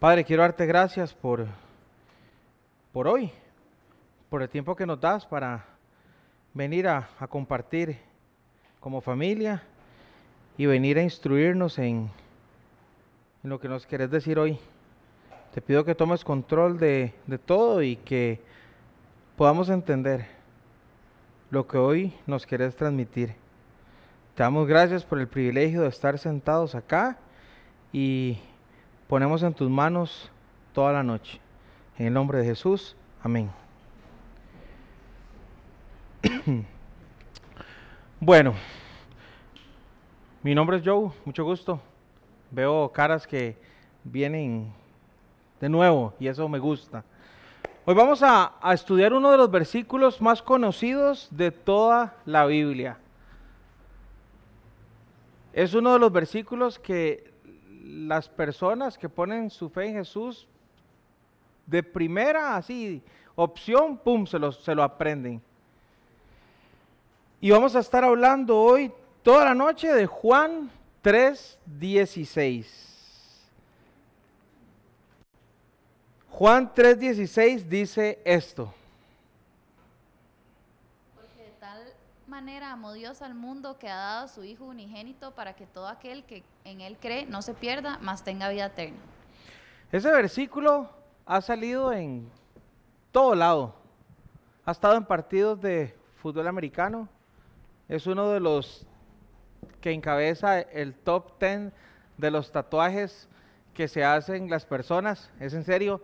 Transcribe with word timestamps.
Padre, 0.00 0.24
quiero 0.24 0.40
darte 0.40 0.64
gracias 0.64 1.12
por, 1.12 1.46
por 2.90 3.06
hoy, 3.06 3.30
por 4.30 4.40
el 4.40 4.48
tiempo 4.48 4.74
que 4.74 4.86
nos 4.86 4.98
das 4.98 5.26
para 5.26 5.66
venir 6.54 6.88
a, 6.88 7.10
a 7.18 7.26
compartir 7.26 7.98
como 8.80 9.02
familia 9.02 9.62
y 10.56 10.64
venir 10.64 10.96
a 10.96 11.02
instruirnos 11.02 11.78
en, 11.78 12.08
en 13.44 13.50
lo 13.50 13.60
que 13.60 13.68
nos 13.68 13.86
querés 13.86 14.10
decir 14.10 14.38
hoy. 14.38 14.58
Te 15.52 15.60
pido 15.60 15.84
que 15.84 15.94
tomes 15.94 16.24
control 16.24 16.78
de, 16.78 17.12
de 17.26 17.36
todo 17.36 17.82
y 17.82 17.96
que 17.96 18.40
podamos 19.36 19.68
entender 19.68 20.24
lo 21.50 21.68
que 21.68 21.76
hoy 21.76 22.14
nos 22.26 22.46
querés 22.46 22.74
transmitir. 22.74 23.34
Te 24.34 24.44
damos 24.44 24.66
gracias 24.66 25.04
por 25.04 25.20
el 25.20 25.28
privilegio 25.28 25.82
de 25.82 25.88
estar 25.88 26.18
sentados 26.18 26.74
acá 26.74 27.18
y 27.92 28.38
ponemos 29.10 29.42
en 29.42 29.52
tus 29.52 29.68
manos 29.68 30.30
toda 30.72 30.92
la 30.92 31.02
noche. 31.02 31.40
En 31.98 32.06
el 32.06 32.12
nombre 32.12 32.38
de 32.38 32.44
Jesús, 32.44 32.94
amén. 33.20 33.50
bueno, 38.20 38.54
mi 40.44 40.54
nombre 40.54 40.76
es 40.76 40.84
Joe, 40.84 41.10
mucho 41.24 41.42
gusto. 41.42 41.80
Veo 42.52 42.92
caras 42.92 43.26
que 43.26 43.56
vienen 44.04 44.72
de 45.60 45.68
nuevo 45.68 46.14
y 46.20 46.28
eso 46.28 46.48
me 46.48 46.60
gusta. 46.60 47.02
Hoy 47.86 47.96
vamos 47.96 48.22
a, 48.22 48.52
a, 48.62 48.74
estudiar 48.74 49.12
uno 49.12 49.32
de 49.32 49.38
los 49.38 49.50
versículos 49.50 50.20
más 50.20 50.40
conocidos 50.40 51.26
de 51.32 51.50
toda 51.50 52.14
la 52.26 52.46
Biblia. 52.46 52.96
Es 55.52 55.74
uno 55.74 55.94
de 55.94 55.98
los 55.98 56.12
versículos 56.12 56.78
que 56.78 57.29
las 57.90 58.28
personas 58.28 58.96
que 58.96 59.08
ponen 59.08 59.50
su 59.50 59.68
fe 59.68 59.86
en 59.86 59.94
Jesús, 59.94 60.46
de 61.66 61.82
primera, 61.82 62.56
así, 62.56 63.02
opción, 63.34 63.96
pum, 63.98 64.26
se 64.26 64.38
lo, 64.38 64.52
se 64.52 64.74
lo 64.74 64.82
aprenden. 64.82 65.40
Y 67.40 67.50
vamos 67.50 67.74
a 67.74 67.80
estar 67.80 68.04
hablando 68.04 68.58
hoy, 68.58 68.92
toda 69.22 69.44
la 69.46 69.54
noche, 69.54 69.92
de 69.92 70.06
Juan 70.06 70.70
3.16. 71.02 72.90
Juan 76.40 76.72
3:16 76.72 77.64
dice 77.64 78.18
esto. 78.24 78.72
Porque 81.14 81.42
de 81.42 81.50
tal 81.60 81.82
manera 82.40 82.72
amó 82.72 82.94
Dios 82.94 83.20
al 83.20 83.34
mundo 83.34 83.76
que 83.78 83.90
ha 83.90 83.96
dado 83.96 84.24
a 84.24 84.28
su 84.28 84.44
Hijo 84.44 84.64
unigénito 84.64 85.34
para 85.34 85.52
que 85.52 85.66
todo 85.66 85.88
aquel 85.88 86.24
que 86.24 86.42
en 86.64 86.80
Él 86.80 86.96
cree 86.98 87.26
no 87.26 87.42
se 87.42 87.52
pierda, 87.52 87.98
mas 88.00 88.24
tenga 88.24 88.48
vida 88.48 88.64
eterna. 88.64 88.96
Ese 89.92 90.10
versículo 90.10 90.88
ha 91.26 91.42
salido 91.42 91.92
en 91.92 92.30
todo 93.12 93.34
lado. 93.34 93.74
Ha 94.64 94.70
estado 94.70 94.96
en 94.96 95.04
partidos 95.04 95.60
de 95.60 95.94
fútbol 96.16 96.48
americano. 96.48 97.10
Es 97.90 98.06
uno 98.06 98.30
de 98.30 98.40
los 98.40 98.86
que 99.82 99.92
encabeza 99.92 100.60
el 100.60 100.94
top 100.94 101.38
10 101.38 101.72
de 102.16 102.30
los 102.30 102.52
tatuajes 102.52 103.28
que 103.74 103.86
se 103.86 104.02
hacen 104.02 104.48
las 104.48 104.64
personas. 104.64 105.30
Es 105.40 105.52
en 105.52 105.62
serio 105.62 106.02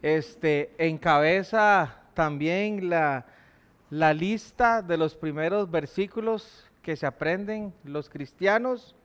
este, 0.00 0.76
encabeza 0.78 2.02
también 2.14 2.88
la, 2.88 3.26
la 3.92 4.14
lista 4.14 4.80
de 4.80 4.96
los 4.96 5.14
primeros 5.14 5.70
versículos 5.70 6.64
que 6.80 6.96
se 6.96 7.04
aprenden 7.04 7.74
los 7.84 8.08
cristianos. 8.08 8.96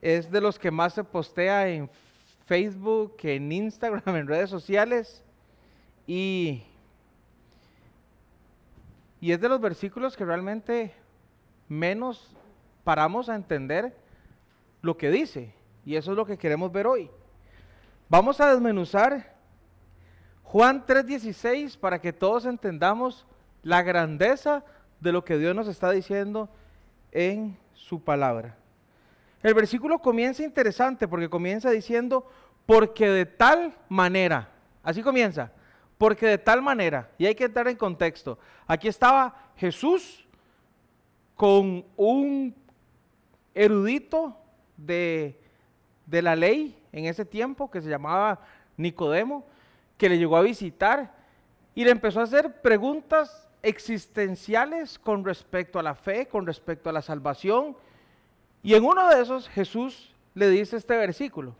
Es 0.00 0.30
de 0.30 0.40
los 0.40 0.56
que 0.56 0.70
más 0.70 0.94
se 0.94 1.02
postea 1.02 1.68
en 1.68 1.90
Facebook, 2.44 3.16
en 3.24 3.50
Instagram, 3.50 4.14
en 4.14 4.28
redes 4.28 4.50
sociales. 4.50 5.20
Y, 6.06 6.62
y 9.20 9.32
es 9.32 9.40
de 9.40 9.48
los 9.48 9.60
versículos 9.60 10.16
que 10.16 10.24
realmente 10.24 10.94
menos 11.68 12.36
paramos 12.84 13.28
a 13.28 13.34
entender 13.34 13.96
lo 14.80 14.96
que 14.96 15.10
dice. 15.10 15.52
Y 15.84 15.96
eso 15.96 16.12
es 16.12 16.16
lo 16.16 16.24
que 16.24 16.38
queremos 16.38 16.70
ver 16.70 16.86
hoy. 16.86 17.10
Vamos 18.08 18.40
a 18.40 18.48
desmenuzar 18.52 19.34
Juan 20.44 20.86
3:16 20.86 21.76
para 21.76 22.00
que 22.00 22.12
todos 22.12 22.46
entendamos 22.46 23.26
la 23.66 23.82
grandeza 23.82 24.62
de 25.00 25.10
lo 25.10 25.24
que 25.24 25.38
Dios 25.38 25.52
nos 25.52 25.66
está 25.66 25.90
diciendo 25.90 26.48
en 27.10 27.58
su 27.74 28.00
palabra. 28.00 28.56
El 29.42 29.54
versículo 29.54 29.98
comienza 29.98 30.44
interesante 30.44 31.08
porque 31.08 31.28
comienza 31.28 31.68
diciendo, 31.70 32.30
porque 32.64 33.08
de 33.08 33.26
tal 33.26 33.74
manera, 33.88 34.48
así 34.84 35.02
comienza, 35.02 35.50
porque 35.98 36.26
de 36.26 36.38
tal 36.38 36.62
manera, 36.62 37.10
y 37.18 37.26
hay 37.26 37.34
que 37.34 37.42
entrar 37.42 37.66
en 37.66 37.76
contexto, 37.76 38.38
aquí 38.68 38.86
estaba 38.86 39.34
Jesús 39.56 40.24
con 41.34 41.84
un 41.96 42.54
erudito 43.52 44.38
de, 44.76 45.40
de 46.06 46.22
la 46.22 46.36
ley 46.36 46.80
en 46.92 47.06
ese 47.06 47.24
tiempo 47.24 47.68
que 47.68 47.82
se 47.82 47.90
llamaba 47.90 48.42
Nicodemo, 48.76 49.44
que 49.98 50.08
le 50.08 50.18
llegó 50.18 50.36
a 50.36 50.42
visitar 50.42 51.12
y 51.74 51.82
le 51.82 51.90
empezó 51.90 52.20
a 52.20 52.24
hacer 52.24 52.62
preguntas 52.62 53.45
existenciales 53.66 54.96
con 54.96 55.24
respecto 55.24 55.80
a 55.80 55.82
la 55.82 55.96
fe, 55.96 56.28
con 56.28 56.46
respecto 56.46 56.88
a 56.88 56.92
la 56.92 57.02
salvación. 57.02 57.76
Y 58.62 58.74
en 58.74 58.84
uno 58.84 59.08
de 59.08 59.20
esos 59.20 59.48
Jesús 59.48 60.14
le 60.34 60.48
dice 60.50 60.76
este 60.76 60.96
versículo. 60.96 61.56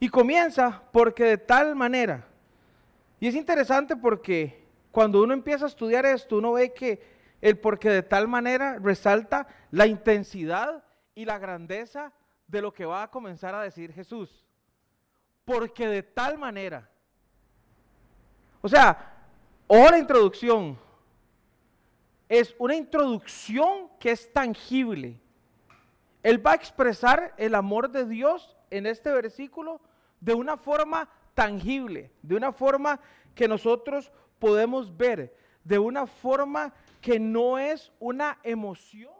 Y 0.00 0.08
comienza 0.08 0.82
porque 0.92 1.24
de 1.24 1.38
tal 1.38 1.76
manera. 1.76 2.26
Y 3.20 3.28
es 3.28 3.34
interesante 3.34 3.96
porque 3.96 4.64
cuando 4.90 5.22
uno 5.22 5.34
empieza 5.34 5.66
a 5.66 5.68
estudiar 5.68 6.06
esto, 6.06 6.38
uno 6.38 6.52
ve 6.52 6.72
que 6.72 7.02
el 7.42 7.58
porque 7.58 7.90
de 7.90 8.02
tal 8.02 8.26
manera 8.26 8.78
resalta 8.78 9.46
la 9.70 9.86
intensidad 9.86 10.82
y 11.14 11.26
la 11.26 11.38
grandeza 11.38 12.12
de 12.46 12.62
lo 12.62 12.72
que 12.72 12.86
va 12.86 13.02
a 13.02 13.10
comenzar 13.10 13.54
a 13.54 13.62
decir 13.62 13.92
Jesús. 13.92 14.44
Porque 15.44 15.86
de 15.86 16.02
tal 16.02 16.38
manera. 16.38 16.88
O 18.62 18.68
sea, 18.68 19.12
o 19.66 19.90
la 19.90 19.98
introducción. 19.98 20.78
Es 22.34 22.56
una 22.58 22.74
introducción 22.74 23.88
que 24.00 24.10
es 24.10 24.32
tangible. 24.32 25.20
Él 26.20 26.44
va 26.44 26.50
a 26.50 26.56
expresar 26.56 27.32
el 27.36 27.54
amor 27.54 27.92
de 27.92 28.06
Dios 28.06 28.56
en 28.70 28.86
este 28.86 29.12
versículo 29.12 29.80
de 30.18 30.34
una 30.34 30.56
forma 30.56 31.08
tangible, 31.34 32.10
de 32.22 32.34
una 32.34 32.50
forma 32.50 32.98
que 33.36 33.46
nosotros 33.46 34.10
podemos 34.40 34.96
ver, 34.96 35.36
de 35.62 35.78
una 35.78 36.08
forma 36.08 36.74
que 37.00 37.20
no 37.20 37.56
es 37.56 37.92
una 38.00 38.36
emoción 38.42 39.14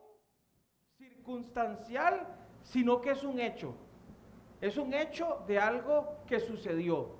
circunstancial, 0.98 2.26
sino 2.64 3.00
que 3.00 3.12
es 3.12 3.22
un 3.22 3.38
hecho. 3.38 3.76
Es 4.60 4.76
un 4.76 4.92
hecho 4.92 5.44
de 5.46 5.60
algo 5.60 6.16
que 6.26 6.40
sucedió. 6.40 7.10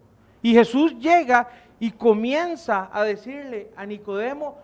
Y 0.42 0.54
Jesús 0.54 0.98
llega 0.98 1.48
y 1.78 1.92
comienza 1.92 2.90
a 2.92 3.04
decirle 3.04 3.70
a 3.76 3.86
Nicodemo, 3.86 4.58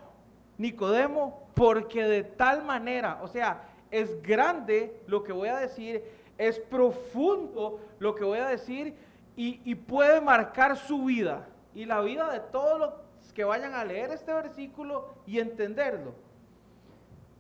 Nicodemo, 0.61 1.49
porque 1.55 2.05
de 2.05 2.23
tal 2.23 2.63
manera, 2.63 3.19
o 3.23 3.29
sea, 3.29 3.63
es 3.91 4.21
grande 4.21 5.03
lo 5.07 5.23
que 5.23 5.33
voy 5.33 5.49
a 5.49 5.57
decir, 5.57 6.05
es 6.37 6.59
profundo 6.59 7.81
lo 7.99 8.15
que 8.15 8.25
voy 8.25 8.41
a 8.41 8.47
decir 8.47 8.95
y, 9.37 9.75
puede 9.75 10.21
marcar 10.21 10.77
su 10.77 11.05
vida 11.05 11.49
y 11.75 11.87
la 11.87 12.03
vida 12.03 12.31
de 12.31 12.41
todos 12.41 12.79
los 12.79 13.33
que 13.33 13.43
vayan 13.43 13.73
a 13.73 13.87
leer 13.87 14.11
este 14.11 14.35
versículo 14.35 15.15
y 15.25 15.39
entenderlo. 15.39 16.13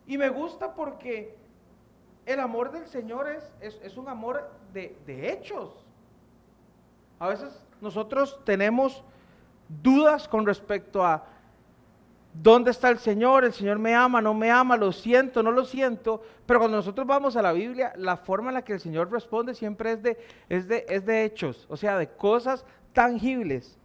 Y 0.06 0.16
me 0.16 0.30
gusta 0.30 0.72
porque 0.74 1.36
el 2.24 2.40
amor 2.40 2.72
del 2.72 2.86
Señor 2.86 3.28
es, 3.28 3.52
es, 3.60 3.78
es 3.82 3.98
un 3.98 4.08
amor 4.08 4.50
de, 4.72 4.96
de 5.04 5.30
hechos. 5.30 5.84
A 7.18 7.28
veces 7.28 7.66
nosotros 7.82 8.40
tenemos 8.46 9.04
dudas 9.82 10.26
con 10.26 10.46
respecto 10.46 11.04
a 11.04 11.22
dónde 12.32 12.70
está 12.70 12.88
el 12.90 12.98
Señor, 12.98 13.44
el 13.44 13.52
Señor 13.52 13.78
me 13.78 13.94
ama, 13.94 14.20
no 14.20 14.34
me 14.34 14.50
ama, 14.50 14.76
lo 14.76 14.92
siento, 14.92 15.42
no 15.42 15.50
lo 15.50 15.64
siento, 15.64 16.22
pero 16.46 16.60
cuando 16.60 16.76
nosotros 16.76 17.06
vamos 17.06 17.36
a 17.36 17.42
la 17.42 17.52
Biblia, 17.52 17.92
la 17.96 18.16
forma 18.16 18.50
en 18.50 18.54
la 18.54 18.62
que 18.62 18.74
el 18.74 18.80
Señor 18.80 19.10
responde 19.10 19.54
siempre 19.54 19.92
es 19.92 20.02
de, 20.02 20.18
es 20.48 20.68
de, 20.68 20.86
es 20.88 21.04
de 21.04 21.24
hechos, 21.24 21.66
o 21.68 21.76
sea, 21.76 21.98
de 21.98 22.08
cosas 22.08 22.64
tangibles. 22.92 23.76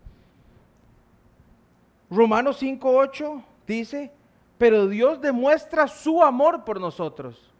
Romanos 2.09 2.61
5.8 2.61 3.43
dice, 3.65 4.11
pero 4.57 4.87
Dios 4.87 5.21
demuestra 5.21 5.87
su 5.87 6.23
amor 6.23 6.63
por 6.63 6.79
nosotros. 6.79 7.51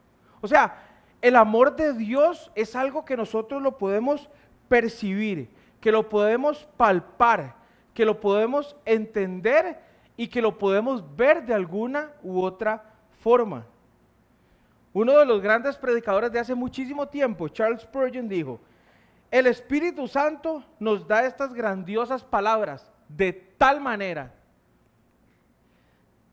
O 0.41 0.47
sea, 0.47 0.77
el 1.21 1.35
amor 1.35 1.75
de 1.75 1.93
Dios 1.93 2.51
es 2.55 2.75
algo 2.75 3.03
que 3.03 3.17
nosotros 3.17 3.61
lo 3.61 3.77
podemos 3.77 4.29
percibir, 4.69 5.49
que 5.81 5.91
lo 5.91 6.07
podemos 6.07 6.67
palpar, 6.77 7.55
que 7.93 8.05
lo 8.05 8.19
podemos 8.19 8.75
entender 8.85 9.79
y 10.17 10.27
que 10.27 10.41
lo 10.41 10.57
podemos 10.57 11.03
ver 11.15 11.45
de 11.45 11.53
alguna 11.53 12.11
u 12.23 12.41
otra 12.41 12.83
forma. 13.21 13.65
Uno 14.93 15.17
de 15.17 15.25
los 15.25 15.41
grandes 15.41 15.75
predicadores 15.75 16.31
de 16.31 16.39
hace 16.39 16.55
muchísimo 16.55 17.07
tiempo, 17.07 17.49
Charles 17.49 17.81
Spurgeon, 17.81 18.29
dijo, 18.29 18.59
el 19.29 19.47
Espíritu 19.47 20.07
Santo 20.07 20.63
nos 20.79 21.05
da 21.05 21.25
estas 21.25 21.53
grandiosas 21.53 22.23
palabras 22.23 22.89
de 23.09 23.33
tal 23.33 23.81
manera, 23.81 24.33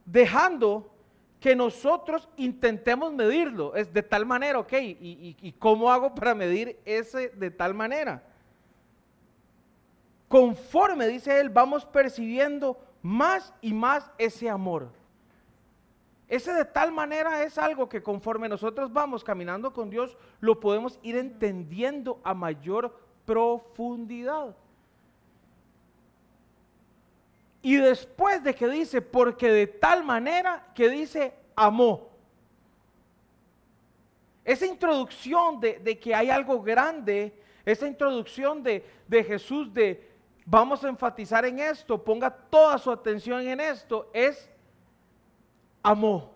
dejando 0.04 0.88
que 1.40 1.56
nosotros 1.56 2.28
intentemos 2.36 3.12
medirlo. 3.12 3.74
Es 3.74 3.92
de 3.92 4.04
tal 4.04 4.24
manera, 4.24 4.60
ok, 4.60 4.72
¿y, 4.80 5.52
cómo 5.58 5.90
hago 5.90 6.14
para 6.14 6.34
medir 6.36 6.78
ese 6.84 7.30
de 7.30 7.50
tal 7.50 7.74
manera? 7.74 8.22
Conforme, 10.28 11.08
dice 11.08 11.40
él, 11.40 11.50
vamos 11.50 11.84
percibiendo 11.84 12.78
más 13.02 13.52
y 13.60 13.74
más 13.74 14.10
ese 14.16 14.48
amor. 14.48 14.88
Ese 16.28 16.52
de 16.54 16.64
tal 16.64 16.92
manera 16.92 17.42
es 17.42 17.58
algo 17.58 17.88
que 17.88 18.02
conforme 18.02 18.48
nosotros 18.48 18.90
vamos 18.90 19.22
caminando 19.22 19.72
con 19.72 19.90
Dios, 19.90 20.16
lo 20.40 20.58
podemos 20.60 20.98
ir 21.02 21.16
entendiendo 21.16 22.20
a 22.24 22.32
mayor 22.32 22.96
profundidad. 23.26 24.56
Y 27.60 27.76
después 27.76 28.42
de 28.42 28.54
que 28.54 28.66
dice, 28.68 29.02
porque 29.02 29.48
de 29.50 29.66
tal 29.66 30.04
manera 30.04 30.66
que 30.74 30.88
dice, 30.88 31.34
amó. 31.54 32.08
Esa 34.44 34.66
introducción 34.66 35.60
de, 35.60 35.98
que 36.00 36.14
hay 36.14 36.30
algo 36.30 36.62
grande, 36.62 37.38
esa 37.64 37.86
introducción 37.86 38.62
de, 38.62 38.84
de 39.06 39.22
Jesús 39.22 39.72
de, 39.72 40.11
vamos 40.44 40.84
a 40.84 40.88
enfatizar 40.88 41.44
en 41.44 41.58
esto, 41.58 42.02
ponga 42.02 42.30
toda 42.30 42.78
su 42.78 42.90
atención 42.90 43.46
en 43.46 43.60
esto, 43.60 44.10
es 44.12 44.50
amó. 45.82 46.32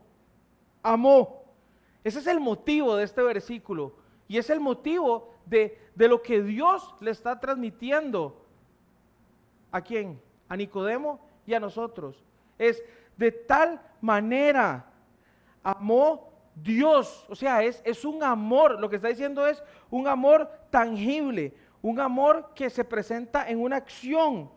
Amó. 0.83 1.45
Ese 2.05 2.21
es 2.21 2.27
el 2.27 2.41
motivo 2.41 2.97
de 2.97 3.05
este 3.05 3.23
versículo. 3.23 3.95
Y 4.29 4.39
es 4.39 4.51
el 4.51 4.61
motivo 4.61 5.35
de, 5.45 5.79
de 5.95 6.09
lo 6.09 6.23
que 6.23 6.43
Dios 6.43 6.95
le 7.01 7.11
está 7.11 7.39
transmitiendo. 7.41 8.45
¿A 9.73 9.81
quién? 9.81 10.21
a 10.49 10.57
Nicodemo 10.57 11.21
y 11.47 11.55
a 11.55 11.61
nosotros. 11.61 12.23
Es 12.59 12.83
de 13.17 13.33
tal 13.33 13.81
manera 14.01 14.87
amó 15.63 16.31
Dios. 16.55 17.27
O 17.29 17.35
sea, 17.35 17.63
es, 17.63 17.83
es 17.85 18.05
un 18.05 18.23
amor. 18.23 18.81
Lo 18.81 18.89
que 18.89 18.97
está 18.97 19.09
diciendo 19.09 19.47
es 19.47 19.63
un 19.91 20.09
amor 20.09 20.51
tangible, 20.71 21.55
un 21.83 22.01
amor 22.01 22.53
que 22.55 22.71
se 22.71 22.85
presenta 22.85 23.49
en 23.49 23.61
una 23.61 23.77
acción. 23.77 24.51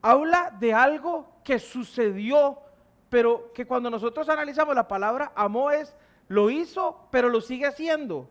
Habla 0.00 0.54
de 0.58 0.74
algo 0.74 1.28
que 1.44 1.58
sucedió, 1.58 2.58
pero 3.08 3.52
que 3.52 3.66
cuando 3.66 3.90
nosotros 3.90 4.28
analizamos 4.28 4.74
la 4.74 4.88
palabra 4.88 5.32
amó 5.34 5.70
es, 5.70 5.94
lo 6.28 6.50
hizo, 6.50 7.08
pero 7.10 7.28
lo 7.28 7.40
sigue 7.40 7.66
haciendo. 7.66 8.28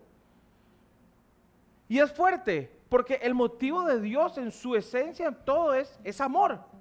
Y 1.88 2.00
es 2.00 2.12
fuerte, 2.12 2.72
porque 2.90 3.16
el 3.16 3.34
motivo 3.34 3.84
de 3.84 4.00
Dios 4.00 4.38
en 4.38 4.52
su 4.52 4.76
esencia, 4.76 5.28
en 5.28 5.36
todo 5.46 5.74
es, 5.74 6.00
es 6.04 6.22
amor 6.22 6.72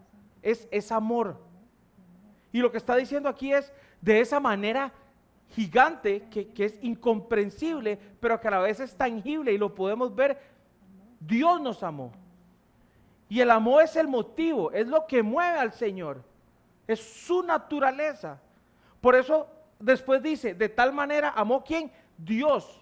es, 0.42 0.92
amor. 0.92 1.37
Y 2.52 2.60
lo 2.60 2.70
que 2.70 2.78
está 2.78 2.96
diciendo 2.96 3.28
aquí 3.28 3.52
es 3.52 3.72
de 4.00 4.20
esa 4.20 4.40
manera 4.40 4.92
gigante 5.50 6.28
que, 6.31 6.48
que, 6.52 6.64
es 6.64 6.78
incomprensible, 6.82 7.98
pero 8.20 8.40
que 8.40 8.48
a 8.48 8.52
la 8.52 8.60
vez 8.60 8.81
es 8.81 8.96
tangible 8.96 9.52
y 9.52 9.58
lo 9.58 9.75
podemos 9.75 10.14
ver, 10.14 10.38
Dios 11.20 11.61
nos 11.61 11.82
amó. 11.82 12.12
Y 13.28 13.40
el 13.40 13.50
amor 13.50 13.84
es 13.84 13.94
el 13.94 14.08
motivo, 14.08 14.72
es 14.72 14.88
lo 14.88 15.06
que 15.06 15.22
mueve 15.22 15.58
al 15.58 15.72
Señor, 15.72 16.25
es 16.88 17.00
su 17.00 17.43
naturaleza. 17.44 18.40
Por 19.00 19.14
eso 19.14 19.46
después 19.78 20.20
dice, 20.22 20.55
de 20.55 20.69
tal 20.69 20.93
manera 20.93 21.32
amó 21.37 21.62
quién? 21.62 21.93
Dios. 22.19 22.81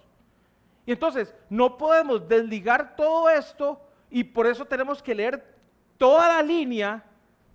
Y 0.85 0.93
entonces 0.93 1.35
no 1.49 1.77
podemos 1.77 2.27
desligar 2.27 2.95
todo 2.95 3.29
esto 3.29 3.79
y 4.09 4.23
por 4.23 4.47
eso 4.47 4.65
tenemos 4.65 5.03
que 5.03 5.13
leer 5.13 5.55
toda 5.99 6.27
la 6.27 6.41
línea 6.41 7.03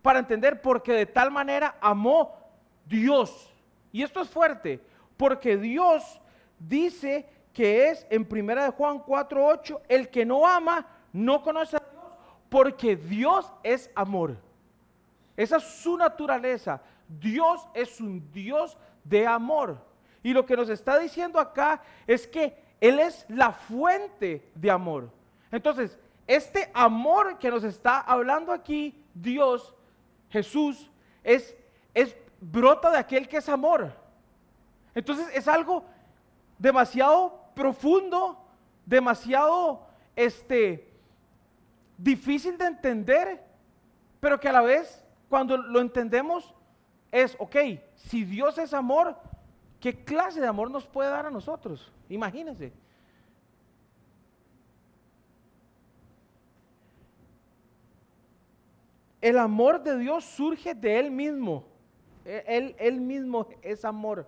para 0.03 0.21
entender 0.21 0.63
porque 0.63 0.93
de 0.93 1.07
tal 1.07 1.33
manera 1.33 1.77
amó 1.81 2.39
Dios. 2.87 3.53
Y 3.91 4.03
esto 4.03 4.21
es 4.21 4.29
fuerte, 4.29 4.81
porque 5.17 5.57
Dios 5.57 6.21
dice 6.59 7.27
que 7.55 7.89
es 7.89 8.07
en 8.11 8.25
primera 8.25 8.65
de 8.65 8.71
Juan 8.71 8.99
4:8, 8.99 9.81
el 9.89 10.11
que 10.11 10.27
no 10.27 10.47
ama 10.47 10.87
no 11.13 11.43
conoce 11.43 11.77
a 11.77 11.81
Dios, 11.81 12.13
porque 12.51 12.97
Dios 12.97 13.51
es 13.63 13.91
amor. 13.95 14.37
Esa 15.37 15.57
es 15.57 15.65
su 15.65 15.97
naturaleza. 15.97 16.83
Dios 17.09 17.67
es 17.73 18.01
un 18.01 18.31
Dios 18.33 18.77
de 19.05 19.27
amor. 19.27 19.79
Y 20.23 20.33
lo 20.33 20.45
que 20.45 20.57
nos 20.57 20.69
está 20.69 20.99
diciendo 20.99 21.39
acá 21.39 21.81
es 22.07 22.27
que 22.27 22.57
Él 22.81 22.99
es 22.99 23.25
la 23.29 23.53
fuente 23.53 24.51
de 24.55 24.71
amor. 24.71 25.11
Entonces, 25.53 25.99
este 26.27 26.71
amor 26.75 27.39
que 27.39 27.51
nos 27.51 27.63
está 27.63 28.01
hablando 28.01 28.53
aquí, 28.53 29.01
Dios, 29.15 29.75
Jesús 30.31 30.91
es, 31.23 31.55
es 31.93 32.17
brota 32.41 32.91
de 32.91 32.99
aquel 32.99 33.29
que 33.29 33.37
es 33.37 33.49
amor. 33.49 33.93
Entonces 34.95 35.29
es 35.35 35.47
algo 35.49 35.85
demasiado 36.59 37.44
profundo, 37.55 38.39
demasiado 38.85 39.87
este, 40.17 40.89
difícil 41.97 42.59
de 42.59 42.67
entender, 42.67 43.43
pero 44.21 44.39
que 44.39 44.49
a 44.49 44.53
la 44.53 44.63
vez 44.63 45.05
cuando 45.29 45.57
lo 45.57 45.81
entendemos 45.81 46.55
es, 47.11 47.37
ok, 47.39 47.57
si 47.95 48.25
Dios 48.25 48.59
es 48.59 48.75
amor, 48.75 49.17
¿qué 49.81 50.05
clase 50.05 50.41
de 50.41 50.47
amor 50.47 50.71
nos 50.71 50.87
puede 50.87 51.11
dar 51.11 51.27
a 51.27 51.31
nosotros? 51.31 51.93
Imagínense. 52.09 52.73
El 59.21 59.39
amor 59.39 59.83
de 59.83 59.99
Dios 59.99 60.25
surge 60.25 60.75
de 60.75 60.99
Él 60.99 61.11
mismo. 61.11 61.65
E, 62.25 62.45
él, 62.47 62.77
él 62.79 63.01
mismo 63.01 63.47
es 63.63 63.85
amor. 63.85 64.27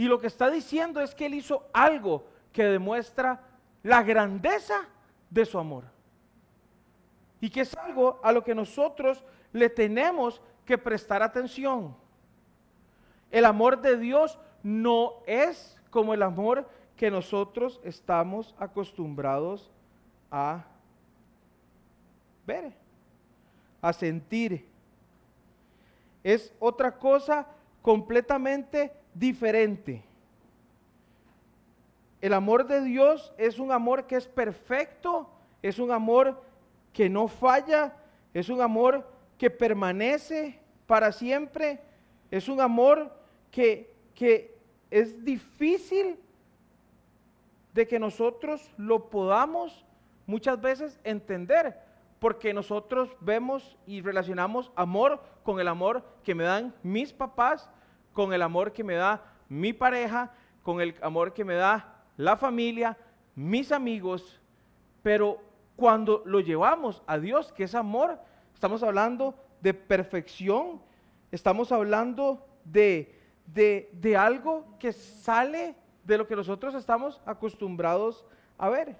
Y 0.00 0.08
lo 0.08 0.18
que 0.18 0.28
está 0.28 0.50
diciendo 0.50 1.02
es 1.02 1.14
que 1.14 1.26
Él 1.26 1.34
hizo 1.34 1.68
algo 1.74 2.24
que 2.54 2.64
demuestra 2.64 3.38
la 3.82 4.02
grandeza 4.02 4.88
de 5.28 5.44
su 5.44 5.58
amor. 5.58 5.84
Y 7.38 7.50
que 7.50 7.60
es 7.60 7.76
algo 7.76 8.18
a 8.22 8.32
lo 8.32 8.42
que 8.42 8.54
nosotros 8.54 9.22
le 9.52 9.68
tenemos 9.68 10.40
que 10.64 10.78
prestar 10.78 11.22
atención. 11.22 11.94
El 13.30 13.44
amor 13.44 13.82
de 13.82 13.98
Dios 13.98 14.38
no 14.62 15.16
es 15.26 15.78
como 15.90 16.14
el 16.14 16.22
amor 16.22 16.66
que 16.96 17.10
nosotros 17.10 17.78
estamos 17.84 18.54
acostumbrados 18.58 19.70
a 20.30 20.64
a 23.82 23.92
sentir. 23.92 24.66
Es 26.24 26.54
otra 26.58 26.98
cosa 26.98 27.46
completamente 27.82 28.98
diferente. 29.14 30.02
El 32.20 32.34
amor 32.34 32.66
de 32.66 32.82
Dios 32.82 33.32
es 33.38 33.58
un 33.58 33.72
amor 33.72 34.06
que 34.06 34.16
es 34.16 34.26
perfecto, 34.26 35.28
es 35.62 35.78
un 35.78 35.90
amor 35.90 36.42
que 36.92 37.08
no 37.08 37.28
falla, 37.28 37.94
es 38.34 38.48
un 38.48 38.60
amor 38.60 39.06
que 39.38 39.50
permanece 39.50 40.58
para 40.86 41.12
siempre, 41.12 41.80
es 42.30 42.48
un 42.48 42.60
amor 42.60 43.10
que, 43.50 43.92
que 44.14 44.54
es 44.90 45.24
difícil 45.24 46.18
de 47.72 47.86
que 47.86 47.98
nosotros 47.98 48.70
lo 48.76 49.08
podamos 49.08 49.84
muchas 50.26 50.60
veces 50.60 50.98
entender, 51.04 51.78
porque 52.18 52.52
nosotros 52.52 53.08
vemos 53.20 53.76
y 53.86 54.02
relacionamos 54.02 54.70
amor 54.76 55.22
con 55.42 55.58
el 55.58 55.68
amor 55.68 56.04
que 56.22 56.34
me 56.34 56.44
dan 56.44 56.74
mis 56.82 57.12
papás, 57.12 57.70
con 58.12 58.32
el 58.32 58.42
amor 58.42 58.72
que 58.72 58.84
me 58.84 58.94
da 58.94 59.22
mi 59.48 59.72
pareja, 59.72 60.32
con 60.62 60.80
el 60.80 60.94
amor 61.02 61.32
que 61.32 61.44
me 61.44 61.54
da 61.54 62.02
la 62.16 62.36
familia, 62.36 62.96
mis 63.34 63.72
amigos, 63.72 64.40
pero 65.02 65.40
cuando 65.76 66.22
lo 66.26 66.40
llevamos 66.40 67.02
a 67.06 67.18
Dios, 67.18 67.52
que 67.52 67.64
es 67.64 67.74
amor, 67.74 68.18
estamos 68.54 68.82
hablando 68.82 69.34
de 69.60 69.72
perfección, 69.74 70.80
estamos 71.32 71.72
hablando 71.72 72.46
de, 72.64 73.18
de, 73.46 73.90
de 73.94 74.16
algo 74.16 74.66
que 74.78 74.92
sale 74.92 75.74
de 76.04 76.18
lo 76.18 76.26
que 76.26 76.36
nosotros 76.36 76.74
estamos 76.74 77.20
acostumbrados 77.24 78.26
a 78.58 78.68
ver. 78.68 78.96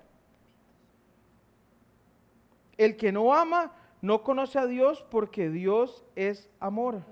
El 2.79 2.97
que 2.97 3.13
no 3.13 3.35
ama 3.35 3.73
no 4.01 4.23
conoce 4.23 4.59
a 4.59 4.67
Dios 4.67 5.05
porque 5.11 5.51
Dios 5.51 6.05
es 6.17 6.49
amor. 6.59 7.03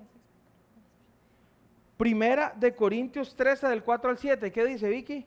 Primera 1.99 2.55
de 2.57 2.76
Corintios 2.76 3.35
13 3.35 3.67
del 3.67 3.83
4 3.83 4.11
al 4.11 4.19
7. 4.19 4.52
¿Qué 4.52 4.64
dice 4.64 4.88
Vicky? 4.88 5.26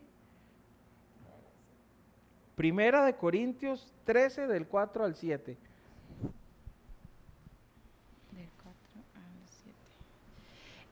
Primera 2.56 3.04
de 3.04 3.13
Corintios 3.13 3.92
13 4.06 4.48
del 4.48 4.66
4 4.66 5.04
al 5.04 5.16
7. 5.16 5.58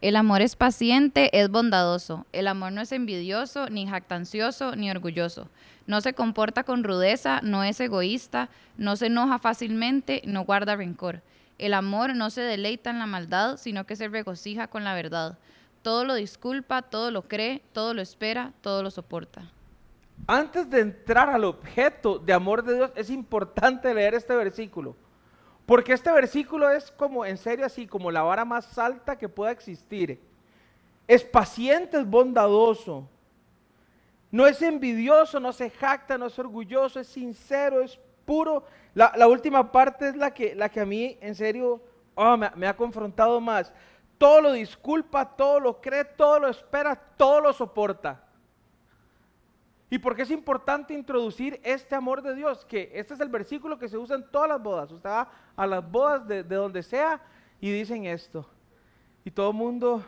El 0.02 0.16
amor 0.18 0.42
es 0.42 0.58
paciente, 0.58 1.30
es 1.40 1.50
bondadoso. 1.50 2.26
El 2.34 2.48
amor 2.48 2.74
no 2.74 2.82
es 2.82 2.92
envidioso, 2.92 3.70
ni 3.70 3.88
jactancioso, 3.88 4.76
ni 4.76 4.92
orgulloso. 4.92 5.50
No 5.88 6.02
se 6.02 6.14
comporta 6.14 6.66
con 6.66 6.84
rudeza, 6.84 7.40
no 7.42 7.64
es 7.64 7.80
egoísta, 7.80 8.50
no 8.78 8.98
se 8.98 9.08
enoja 9.08 9.40
fácilmente, 9.40 10.22
no 10.26 10.44
guarda 10.44 10.76
rencor. 10.76 11.22
El 11.58 11.74
amor 11.74 12.16
no 12.16 12.30
se 12.30 12.42
deleita 12.42 12.90
en 12.90 13.00
la 13.00 13.08
maldad, 13.08 13.58
sino 13.58 13.86
que 13.86 13.96
se 13.96 14.10
regocija 14.10 14.68
con 14.68 14.84
la 14.84 14.94
verdad. 14.94 15.38
Todo 15.82 16.04
lo 16.04 16.16
disculpa, 16.16 16.82
todo 16.82 17.12
lo 17.12 17.24
cree, 17.24 17.62
todo 17.72 17.94
lo 17.94 18.02
espera, 18.02 18.54
todo 18.62 18.84
lo 18.84 18.92
soporta. 18.92 19.50
Antes 20.28 20.70
de 20.70 20.82
entrar 20.82 21.30
al 21.30 21.46
objeto 21.46 22.20
de 22.20 22.34
amor 22.34 22.64
de 22.64 22.76
Dios, 22.76 22.92
es 22.96 23.10
importante 23.10 23.94
leer 23.94 24.14
este 24.14 24.36
versículo. 24.36 24.96
Porque 25.66 25.94
este 25.94 26.12
versículo 26.12 26.70
es 26.70 26.92
como, 26.92 27.26
en 27.26 27.38
serio, 27.38 27.66
así 27.66 27.88
como 27.88 28.12
la 28.12 28.24
vara 28.24 28.44
más 28.44 28.78
alta 28.78 29.18
que 29.18 29.30
pueda 29.30 29.52
existir. 29.52 30.20
Es 31.08 31.24
paciente, 31.24 31.98
es 31.98 32.06
bondadoso. 32.08 33.08
No 34.32 34.46
es 34.46 34.62
envidioso, 34.62 35.40
no 35.40 35.54
se 35.54 35.70
jacta, 35.70 36.18
no 36.18 36.28
es 36.28 36.38
orgulloso, 36.38 37.00
es 37.00 37.08
sincero, 37.08 37.82
es 37.82 38.00
puro. 38.26 38.64
La, 38.94 39.28
última 39.28 39.72
parte 39.72 40.10
es 40.10 40.16
la 40.16 40.34
que, 40.34 40.54
la 40.54 40.70
que 40.70 40.82
a 40.82 40.86
mí, 40.86 41.18
en 41.22 41.34
serio, 41.34 41.82
oh, 42.16 42.38
me, 42.38 42.50
me 42.56 42.68
ha 42.68 42.76
confrontado 42.76 43.40
más. 43.40 43.72
Todo 44.20 44.42
lo 44.42 44.52
disculpa, 44.52 45.26
todo 45.26 45.62
lo 45.62 45.80
cree, 45.80 46.04
todo 46.04 46.42
lo 46.42 46.50
espera, 46.50 46.94
todo 46.94 47.40
lo 47.40 47.54
soporta. 47.54 48.22
¿Y 49.90 49.98
por 49.98 50.14
qué 50.14 50.24
es 50.24 50.30
importante 50.30 50.94
introducir 50.94 51.60
este 51.64 51.96
amor 51.96 52.22
de 52.22 52.36
Dios? 52.36 52.66
Que 52.66 52.92
este 52.94 53.14
es 53.14 53.20
el 53.22 53.30
versículo 53.30 53.80
que 53.80 53.88
se 53.88 53.98
usa 53.98 54.18
en 54.18 54.30
todas 54.30 54.50
las 54.50 54.62
bodas. 54.62 54.92
Usted 54.92 55.10
va 55.10 55.32
a 55.56 55.66
las 55.66 55.90
bodas 55.90 56.28
de, 56.28 56.44
donde 56.44 56.84
sea 56.84 57.22
y 57.62 57.72
dicen 57.72 58.06
esto. 58.06 58.46
Y 59.24 59.32
todo 59.32 59.52
el 59.52 59.56
mundo, 59.56 60.04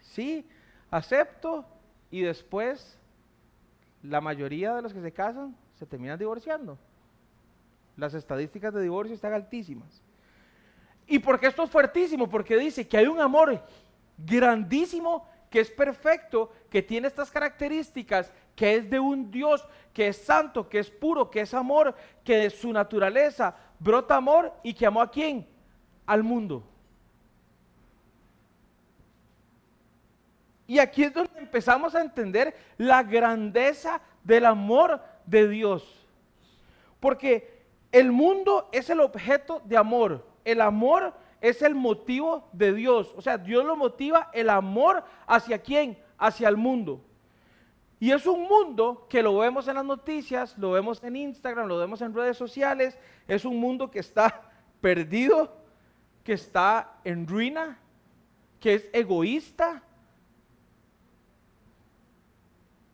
sí, 0.00 0.46
acepto. 0.90 1.64
Y 2.10 2.20
después, 2.20 2.98
la 4.02 4.20
mayoría 4.20 4.74
de 4.74 4.82
los 4.82 4.92
que 4.92 5.00
se 5.00 5.12
casan 5.12 5.56
se 5.78 5.86
terminan 5.86 6.18
divorciando. 6.18 6.78
Las 7.96 8.12
estadísticas 8.12 8.74
de 8.74 8.82
divorcio 8.82 9.14
están 9.14 9.32
altísimas. 9.32 10.02
¿Y 11.08 11.18
por 11.18 11.40
qué 11.40 11.46
esto 11.46 11.64
es 11.64 11.70
fuertísimo? 11.70 12.28
Porque 12.28 12.56
dice 12.58 12.86
que 12.86 12.98
hay 12.98 13.06
un 13.06 13.18
amor 13.18 13.60
grandísimo 14.18 15.26
que 15.50 15.60
es 15.60 15.70
perfecto, 15.70 16.52
que 16.70 16.82
tiene 16.82 17.08
estas 17.08 17.30
características, 17.30 18.30
que 18.54 18.76
es 18.76 18.90
de 18.90 19.00
un 19.00 19.30
Dios 19.30 19.66
que 19.94 20.08
es 20.08 20.18
santo, 20.18 20.68
que 20.68 20.78
es 20.78 20.90
puro, 20.90 21.30
que 21.30 21.40
es 21.40 21.54
amor, 21.54 21.94
que 22.22 22.36
de 22.36 22.50
su 22.50 22.70
naturaleza 22.72 23.56
brota 23.78 24.16
amor 24.16 24.52
y 24.62 24.74
que 24.74 24.84
amó 24.84 25.00
a 25.00 25.10
quién? 25.10 25.48
Al 26.04 26.22
mundo. 26.22 26.62
Y 30.66 30.78
aquí 30.78 31.04
es 31.04 31.14
donde 31.14 31.38
empezamos 31.38 31.94
a 31.94 32.02
entender 32.02 32.54
la 32.76 33.02
grandeza 33.02 34.02
del 34.22 34.44
amor 34.44 35.00
de 35.24 35.48
Dios. 35.48 36.06
Porque 37.00 37.64
el 37.90 38.12
mundo 38.12 38.68
es 38.72 38.90
el 38.90 39.00
objeto 39.00 39.62
de 39.64 39.78
amor. 39.78 40.27
El 40.50 40.62
amor 40.62 41.12
es 41.42 41.60
el 41.60 41.74
motivo 41.74 42.48
de 42.54 42.72
Dios. 42.72 43.12
O 43.16 43.20
sea, 43.20 43.36
Dios 43.36 43.66
lo 43.66 43.76
motiva 43.76 44.30
el 44.32 44.48
amor 44.48 45.04
hacia 45.26 45.58
quién? 45.58 45.98
Hacia 46.16 46.48
el 46.48 46.56
mundo. 46.56 47.04
Y 48.00 48.12
es 48.12 48.26
un 48.26 48.44
mundo 48.44 49.06
que 49.10 49.22
lo 49.22 49.36
vemos 49.36 49.68
en 49.68 49.74
las 49.74 49.84
noticias, 49.84 50.56
lo 50.56 50.70
vemos 50.70 51.02
en 51.04 51.16
Instagram, 51.16 51.66
lo 51.66 51.76
vemos 51.76 52.00
en 52.00 52.14
redes 52.14 52.38
sociales. 52.38 52.96
Es 53.26 53.44
un 53.44 53.60
mundo 53.60 53.90
que 53.90 53.98
está 53.98 54.50
perdido, 54.80 55.54
que 56.24 56.32
está 56.32 56.98
en 57.04 57.26
ruina, 57.26 57.78
que 58.58 58.74
es 58.74 58.88
egoísta, 58.94 59.82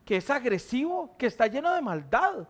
que 0.05 0.17
es 0.17 0.29
agresivo, 0.29 1.15
que 1.17 1.27
está 1.27 1.47
lleno 1.47 1.73
de 1.73 1.83
maldad. 1.83 2.49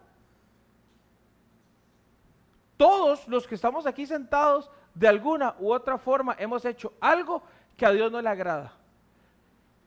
Todos 2.78 3.28
los 3.28 3.46
que 3.46 3.54
estamos 3.54 3.87
aquí 3.87 4.06
sentados, 4.06 4.70
de 4.94 5.08
alguna 5.08 5.56
u 5.58 5.72
otra 5.72 5.98
forma, 5.98 6.36
hemos 6.38 6.64
hecho 6.64 6.92
algo 7.00 7.42
que 7.76 7.84
a 7.84 7.90
Dios 7.90 8.10
no 8.10 8.22
le 8.22 8.28
agrada. 8.28 8.72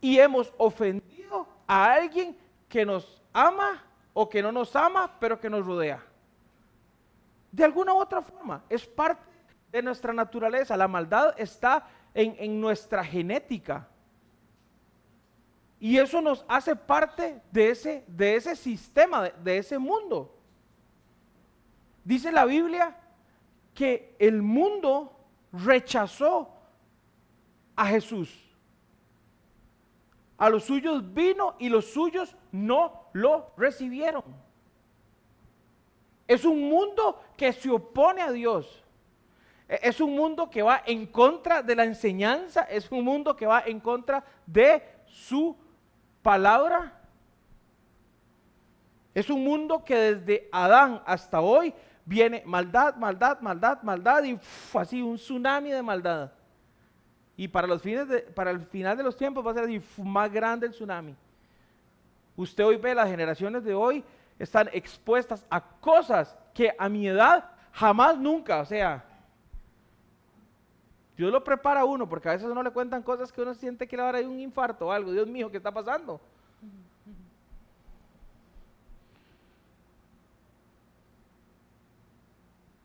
Y 0.01 0.19
hemos 0.19 0.53
ofendido 0.57 1.47
a 1.65 1.93
alguien 1.93 2.37
que 2.67 2.85
nos 2.85 3.21
ama 3.33 3.83
o 4.13 4.27
que 4.27 4.41
no 4.41 4.51
nos 4.51 4.75
ama, 4.75 5.11
pero 5.19 5.39
que 5.39 5.49
nos 5.49 5.65
rodea. 5.65 6.03
De 7.51 7.63
alguna 7.63 7.93
u 7.93 7.97
otra 7.97 8.21
forma, 8.21 8.63
es 8.69 8.85
parte 8.85 9.23
de 9.71 9.81
nuestra 9.81 10.11
naturaleza. 10.11 10.75
La 10.75 10.87
maldad 10.87 11.33
está 11.37 11.87
en, 12.13 12.59
nuestra 12.59 13.03
genética. 13.03 13.87
Y 15.79 15.97
eso 15.97 16.21
nos 16.21 16.43
hace 16.47 16.75
parte 16.75 17.41
de 17.51 17.69
ese, 17.69 18.03
de 18.07 18.35
ese 18.35 18.55
sistema, 18.55 19.23
de, 19.23 19.33
de 19.43 19.57
ese 19.59 19.77
mundo. 19.77 20.35
Dice 22.03 22.31
la 22.31 22.45
Biblia 22.45 22.95
que 23.77 24.15
el 24.17 24.41
mundo 24.41 25.15
rechazó 25.53 26.49
a 27.75 27.85
Jesús. 27.85 28.35
A 30.35 30.49
los 30.49 30.63
suyos 30.63 31.13
vino 31.13 31.55
y 31.59 31.69
los 31.69 31.85
suyos 31.85 32.35
no 32.51 33.03
lo 33.13 33.51
recibieron. 33.55 34.23
Es 36.27 36.43
un 36.43 36.67
mundo 36.67 37.21
que 37.37 37.53
se 37.53 37.69
opone 37.69 38.23
a 38.23 38.31
Dios. 38.31 38.83
E, 39.69 39.79
es 39.83 40.01
un 40.01 40.15
mundo 40.15 40.49
que 40.49 40.63
va 40.63 40.81
en 40.83 41.05
contra 41.05 41.61
de 41.61 41.75
la 41.75 41.83
enseñanza. 41.83 42.63
Es 42.63 42.91
un 42.91 43.03
mundo 43.03 43.35
que 43.35 43.45
va 43.45 43.61
en 43.63 43.79
contra 43.79 44.25
de 44.47 44.81
su 45.05 45.55
palabra. 46.23 46.99
Es 49.13 49.29
un 49.29 49.43
mundo 49.43 49.85
que 49.85 49.95
desde 49.95 50.49
Adán 50.51 51.03
hasta 51.05 51.41
hoy 51.41 51.75
viene 52.07 52.41
maldad, 52.45 52.95
maldad, 52.95 53.41
maldad, 53.41 53.81
maldad 53.83 54.23
y 54.23 54.39
así 54.73 55.01
un 55.01 55.17
tsunami 55.17 55.71
de 55.71 55.83
maldad. 55.83 56.31
Y 57.35 57.49
para, 57.49 57.67
los 57.67 57.81
fines 57.81 58.07
para 58.33 58.49
el 58.49 58.61
final 58.61 58.97
de 58.97 59.03
los 59.03 59.15
tiempos 59.15 59.45
va 59.45 59.51
a 59.51 59.53
ser 59.53 59.81
más 59.97 60.31
grande 60.31 60.65
el 60.65 60.71
tsunami. 60.71 61.15
Usted 62.37 62.65
hoy 62.65 62.77
ve, 62.77 62.95
las 62.95 63.09
generaciones 63.09 63.63
de 63.63 63.75
hoy 63.75 64.03
están 64.39 64.69
expuestas 64.71 65.45
a 65.49 65.61
cosas 65.61 66.35
que 66.53 66.73
a 66.79 66.87
mi 66.87 67.07
edad 67.07 67.51
jamás 67.73 68.17
nunca, 68.17 68.61
o 68.61 68.65
sea, 68.65 69.03
Dios 71.17 71.31
lo 71.31 71.43
prepara 71.43 71.81
a 71.81 71.85
uno, 71.85 72.07
porque 72.07 72.29
a 72.29 72.33
veces 72.33 72.47
uno 72.47 72.63
le 72.63 72.71
cuentan 72.71 73.03
cosas 73.03 73.31
que 73.31 73.41
uno 73.41 73.53
siente 73.53 73.87
que 73.87 73.97
le 73.97 74.03
va 74.03 74.09
a 74.09 74.11
dar 74.13 74.25
un 74.25 74.39
infarto 74.39 74.87
o 74.87 74.91
algo. 74.91 75.11
Dios 75.11 75.27
mío, 75.27 75.51
¿qué 75.51 75.57
está 75.57 75.71
pasando? 75.71 76.21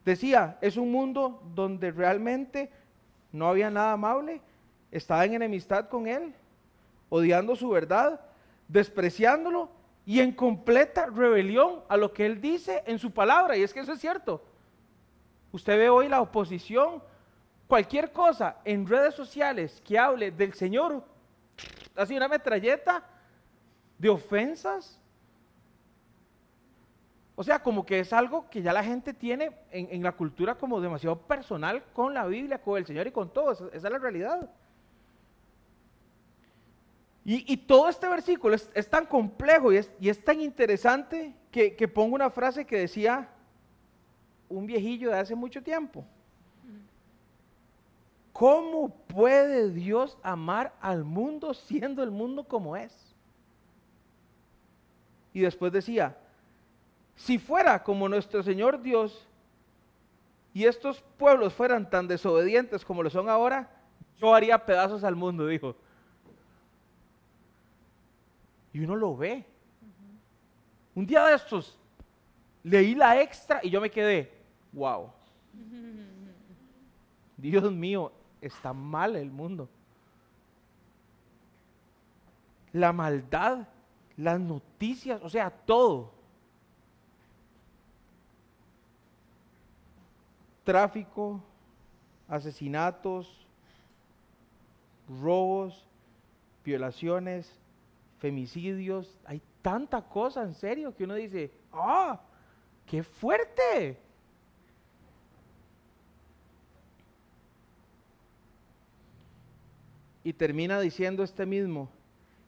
Decía, 0.05 0.57
es 0.61 0.77
un 0.77 0.91
mundo 0.91 1.41
donde 1.55 1.91
realmente 1.91 2.69
no 3.31 3.47
había 3.47 3.69
nada 3.69 3.93
amable, 3.93 4.41
estaba 4.91 5.25
en 5.25 5.33
enemistad 5.33 5.87
con 5.87 6.07
él, 6.07 6.33
odiando 7.09 7.55
su 7.55 7.69
verdad, 7.69 8.21
despreciándolo 8.67 9.69
y 10.05 10.19
en 10.19 10.33
completa 10.33 11.05
rebelión 11.05 11.81
a 11.87 11.97
lo 11.97 12.11
que 12.11 12.25
él 12.25 12.41
dice 12.41 12.83
en 12.85 12.99
su 12.99 13.11
palabra. 13.11 13.55
Y 13.55 13.63
es 13.63 13.73
que 13.73 13.79
eso 13.79 13.93
es 13.93 13.99
cierto. 13.99 14.43
Usted 15.51 15.77
ve 15.77 15.89
hoy 15.89 16.09
la 16.09 16.21
oposición, 16.21 17.01
cualquier 17.67 18.11
cosa 18.11 18.57
en 18.65 18.87
redes 18.87 19.15
sociales 19.15 19.81
que 19.85 19.97
hable 19.97 20.31
del 20.31 20.53
Señor, 20.53 21.03
así 21.95 22.17
una 22.17 22.27
metralleta 22.27 23.03
de 23.97 24.09
ofensas, 24.09 24.99
o 27.35 27.43
sea, 27.43 27.59
como 27.63 27.85
que 27.85 27.99
es 27.99 28.13
algo 28.13 28.47
que 28.49 28.61
ya 28.61 28.73
la 28.73 28.83
gente 28.83 29.13
tiene 29.13 29.51
en, 29.71 30.03
la 30.03 30.11
cultura 30.11 30.55
como 30.55 30.79
demasiado 30.79 31.17
personal 31.17 31.83
con 31.93 32.13
la 32.13 32.27
Biblia, 32.27 32.61
con 32.61 32.77
el 32.77 32.85
Señor 32.85 33.07
y 33.07 33.11
con 33.11 33.33
todo. 33.33 33.51
Esa, 33.51 33.67
es 33.73 33.83
la 33.83 33.97
realidad. 33.97 34.49
Y, 37.25 37.55
todo 37.55 37.87
este 37.87 38.07
versículo 38.07 38.53
es, 38.53 38.89
tan 38.89 39.05
complejo 39.05 39.71
y 39.71 39.77
es, 39.77 40.23
tan 40.23 40.41
interesante 40.41 41.33
que, 41.49 41.73
que, 41.73 41.87
pongo 41.87 42.15
una 42.15 42.29
frase 42.29 42.65
que 42.65 42.79
decía 42.79 43.29
un 44.49 44.65
viejillo 44.65 45.09
de 45.09 45.19
hace 45.19 45.33
mucho 45.33 45.63
tiempo. 45.63 46.05
¿Cómo 48.33 48.89
puede 48.89 49.71
Dios 49.71 50.17
amar 50.21 50.75
al 50.81 51.03
mundo 51.05 51.53
siendo 51.53 52.03
el 52.03 52.11
mundo 52.11 52.43
como 52.43 52.75
es? 52.75 53.15
Y 55.33 55.39
después 55.39 55.71
decía, 55.71 56.17
si 57.15 57.37
fuera 57.37 57.83
como 57.83 58.09
nuestro 58.09 58.43
Señor 58.43 58.81
Dios 58.81 59.27
y 60.53 60.65
estos 60.65 61.01
pueblos 61.17 61.53
fueran 61.53 61.89
tan 61.89 62.07
desobedientes 62.07 62.85
como 62.85 63.03
lo 63.03 63.09
son 63.09 63.29
ahora, 63.29 63.69
yo 64.19 64.33
haría 64.33 64.65
pedazos 64.65 65.03
al 65.03 65.15
mundo, 65.15 65.47
dijo. 65.47 65.75
Y 68.71 68.79
uno 68.79 68.95
lo 68.95 69.15
ve. 69.15 69.45
Un 70.95 71.05
día 71.05 71.25
de 71.25 71.35
estos 71.35 71.77
leí 72.63 72.95
la 72.95 73.21
extra 73.21 73.59
y 73.63 73.69
yo 73.69 73.81
me 73.81 73.89
quedé, 73.89 74.31
wow. 74.71 75.11
Dios 77.37 77.71
mío, 77.71 78.11
está 78.41 78.73
mal 78.73 79.15
el 79.15 79.31
mundo. 79.31 79.67
la 82.73 82.91
maldad, 82.91 83.67
las 84.17 84.39
noticias, 84.39 85.21
o 85.23 85.29
sea, 85.29 85.49
todo. 85.49 86.11
Tráfico, 90.63 91.41
asesinatos, 92.27 93.45
robos, 95.21 95.85
violaciones, 96.63 97.51
femicidios, 98.19 99.19
hay 99.25 99.41
tanta 99.61 100.01
cosa 100.01 100.43
en 100.43 100.53
serio 100.53 100.95
que 100.95 101.03
uno 101.03 101.15
dice, 101.15 101.51
¡ah! 101.71 102.21
¡Qué 102.85 103.03
fuerte! 103.03 103.97
Y 110.23 110.31
termina 110.31 110.79
diciendo 110.79 111.23
este 111.23 111.45
mismo, 111.45 111.89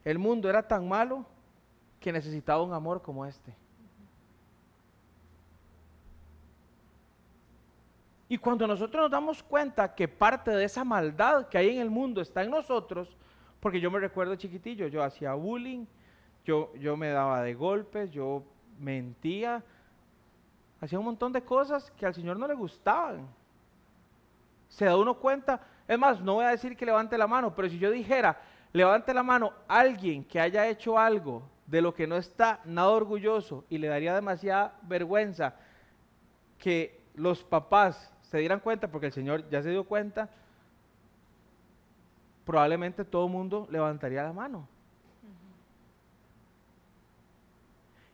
el 0.04 0.18
mundo 0.18 0.48
era 0.48 0.66
tan 0.66 0.88
malo 0.88 1.26
que 2.00 2.12
necesitaba 2.12 2.62
un 2.62 2.72
amor 2.72 3.02
como 3.02 3.26
este. 3.26 3.54
Y 8.28 8.38
cuando 8.38 8.66
nosotros 8.66 9.02
nos 9.02 9.10
damos 9.10 9.42
cuenta 9.42 9.94
que 9.94 10.08
parte 10.08 10.50
de 10.50 10.64
esa 10.64 10.84
maldad 10.84 11.48
que 11.48 11.58
hay 11.58 11.70
en 11.70 11.80
el 11.80 11.90
mundo 11.90 12.20
está 12.20 12.42
en 12.42 12.50
nosotros, 12.50 13.16
porque 13.60 13.80
yo 13.80 13.90
me 13.90 14.00
recuerdo 14.00 14.34
chiquitillo, 14.34 14.88
yo 14.88 15.02
hacía 15.02 15.34
bullying, 15.34 15.86
yo, 16.44 16.72
yo 16.76 16.96
me 16.96 17.08
daba 17.10 17.42
de 17.42 17.54
golpes, 17.54 18.10
yo 18.10 18.42
mentía, 18.78 19.62
hacía 20.80 20.98
un 20.98 21.04
montón 21.04 21.32
de 21.32 21.42
cosas 21.42 21.90
que 21.92 22.06
al 22.06 22.14
Señor 22.14 22.36
no 22.38 22.48
le 22.48 22.54
gustaban. 22.54 23.28
Se 24.68 24.84
da 24.84 24.96
uno 24.96 25.14
cuenta, 25.14 25.60
es 25.86 25.98
más, 25.98 26.20
no 26.20 26.34
voy 26.34 26.44
a 26.44 26.50
decir 26.50 26.76
que 26.76 26.86
levante 26.86 27.16
la 27.16 27.28
mano, 27.28 27.54
pero 27.54 27.68
si 27.68 27.78
yo 27.78 27.90
dijera, 27.90 28.40
levante 28.72 29.14
la 29.14 29.22
mano 29.22 29.52
alguien 29.68 30.24
que 30.24 30.40
haya 30.40 30.66
hecho 30.66 30.98
algo 30.98 31.42
de 31.66 31.80
lo 31.80 31.94
que 31.94 32.06
no 32.06 32.16
está 32.16 32.60
nada 32.64 32.90
orgulloso 32.90 33.64
y 33.68 33.78
le 33.78 33.88
daría 33.88 34.14
demasiada 34.14 34.76
vergüenza 34.82 35.54
que 36.58 37.00
los 37.14 37.42
papás 37.42 38.12
se 38.36 38.40
dieran 38.40 38.60
cuenta, 38.60 38.88
porque 38.88 39.06
el 39.06 39.12
Señor 39.12 39.48
ya 39.48 39.62
se 39.62 39.70
dio 39.70 39.84
cuenta, 39.84 40.28
probablemente 42.44 43.02
todo 43.02 43.24
el 43.24 43.32
mundo 43.32 43.66
levantaría 43.70 44.22
la 44.22 44.34
mano. 44.34 44.68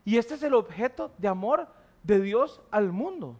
Y 0.05 0.17
este 0.17 0.35
es 0.35 0.43
el 0.43 0.53
objeto 0.53 1.11
de 1.17 1.27
amor 1.27 1.67
de 2.03 2.21
Dios 2.21 2.61
al 2.71 2.93
mundo. 2.93 3.35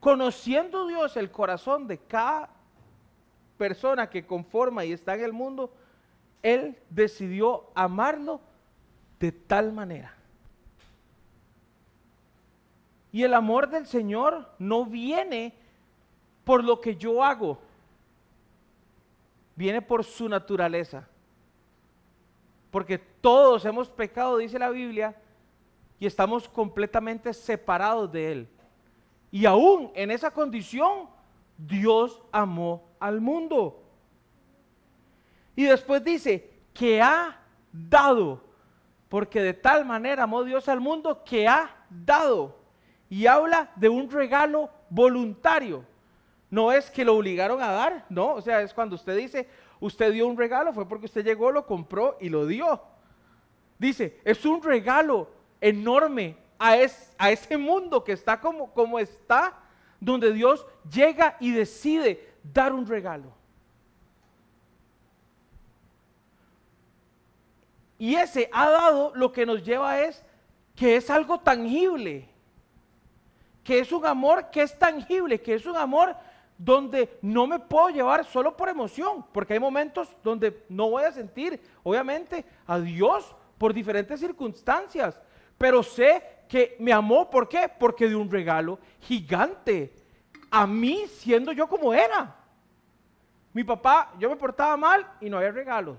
Conociendo 0.00 0.86
Dios 0.86 1.18
el 1.18 1.30
corazón 1.30 1.86
de 1.86 1.98
cada 1.98 2.48
persona 3.58 4.08
que 4.08 4.26
conforma 4.26 4.86
y 4.86 4.92
está 4.92 5.14
en 5.14 5.24
el 5.24 5.34
mundo, 5.34 5.70
Él 6.42 6.78
decidió 6.88 7.70
amarlo 7.74 8.40
de 9.20 9.32
tal 9.32 9.72
manera. 9.72 10.14
Y 13.12 13.22
el 13.22 13.34
amor 13.34 13.68
del 13.68 13.86
Señor 13.86 14.48
no 14.58 14.86
viene 14.86 15.54
por 16.44 16.64
lo 16.64 16.80
que 16.80 16.96
yo 16.96 17.22
hago, 17.22 17.58
viene 19.54 19.82
por 19.82 20.02
su 20.02 20.28
naturaleza. 20.28 21.06
Porque 22.70 22.96
todos 22.98 23.64
hemos 23.66 23.90
pecado, 23.90 24.38
dice 24.38 24.58
la 24.58 24.70
Biblia, 24.70 25.14
y 26.00 26.06
estamos 26.06 26.48
completamente 26.48 27.34
separados 27.34 28.10
de 28.10 28.32
Él. 28.32 28.48
Y 29.30 29.44
aún 29.44 29.92
en 29.94 30.10
esa 30.10 30.30
condición, 30.30 31.08
Dios 31.58 32.20
amó 32.32 32.82
al 32.98 33.20
mundo. 33.20 33.82
Y 35.54 35.64
después 35.64 36.02
dice 36.02 36.50
que 36.72 37.02
ha 37.02 37.38
dado, 37.70 38.42
porque 39.08 39.42
de 39.42 39.52
tal 39.52 39.84
manera 39.84 40.22
amó 40.22 40.42
Dios 40.44 40.66
al 40.68 40.80
mundo 40.80 41.22
que 41.24 41.46
ha 41.46 41.76
dado. 41.90 42.61
Y 43.12 43.26
habla 43.26 43.70
de 43.76 43.90
un 43.90 44.10
regalo 44.10 44.70
voluntario. 44.88 45.84
No 46.48 46.72
es 46.72 46.90
que 46.90 47.04
lo 47.04 47.14
obligaron 47.14 47.60
a 47.60 47.70
dar, 47.70 48.06
no, 48.08 48.32
o 48.32 48.40
sea, 48.40 48.62
es 48.62 48.72
cuando 48.72 48.96
usted 48.96 49.14
dice, 49.14 49.46
usted 49.80 50.14
dio 50.14 50.26
un 50.26 50.38
regalo, 50.38 50.72
fue 50.72 50.88
porque 50.88 51.04
usted 51.04 51.22
llegó, 51.22 51.52
lo 51.52 51.66
compró 51.66 52.16
y 52.22 52.30
lo 52.30 52.46
dio. 52.46 52.80
Dice, 53.78 54.18
es 54.24 54.46
un 54.46 54.62
regalo 54.62 55.28
enorme 55.60 56.38
a, 56.58 56.78
ese 56.78 57.58
mundo 57.58 58.02
que 58.02 58.12
está 58.12 58.40
como, 58.40 58.72
como 58.72 58.98
está, 58.98 59.58
donde 60.00 60.32
Dios 60.32 60.64
llega 60.90 61.36
y 61.38 61.52
decide 61.52 62.32
dar 62.42 62.72
un 62.72 62.86
regalo. 62.86 63.30
Y 67.98 68.14
ese 68.14 68.48
ha 68.54 68.70
dado 68.70 69.12
lo 69.14 69.30
que 69.32 69.44
nos 69.44 69.62
lleva 69.62 70.00
es 70.00 70.24
que 70.74 70.96
es 70.96 71.10
algo 71.10 71.40
tangible, 71.40 72.31
que 73.62 73.78
es 73.78 73.92
un 73.92 74.06
amor 74.06 74.50
que 74.50 74.62
es 74.62 74.78
tangible, 74.78 75.40
que 75.40 75.54
es 75.54 75.66
un 75.66 75.76
amor 75.76 76.16
donde 76.58 77.18
no 77.22 77.46
me 77.46 77.58
puedo 77.58 77.88
llevar 77.90 78.24
solo 78.24 78.56
por 78.56 78.68
emoción, 78.68 79.24
porque 79.32 79.54
hay 79.54 79.60
momentos 79.60 80.14
donde 80.22 80.64
no 80.68 80.90
voy 80.90 81.04
a 81.04 81.12
sentir, 81.12 81.60
obviamente, 81.82 82.44
a 82.66 82.78
Dios 82.78 83.34
por 83.58 83.74
diferentes 83.74 84.20
circunstancias, 84.20 85.20
pero 85.58 85.82
sé 85.82 86.22
que 86.48 86.76
me 86.78 86.92
amó, 86.92 87.30
¿por 87.30 87.48
qué? 87.48 87.70
Porque 87.78 88.08
de 88.08 88.16
un 88.16 88.30
regalo 88.30 88.78
gigante, 89.00 89.94
a 90.50 90.66
mí 90.66 91.06
siendo 91.08 91.52
yo 91.52 91.66
como 91.66 91.94
era. 91.94 92.36
Mi 93.52 93.64
papá, 93.64 94.12
yo 94.18 94.28
me 94.28 94.36
portaba 94.36 94.76
mal 94.76 95.06
y 95.20 95.28
no 95.30 95.38
había 95.38 95.50
regalos. 95.50 95.98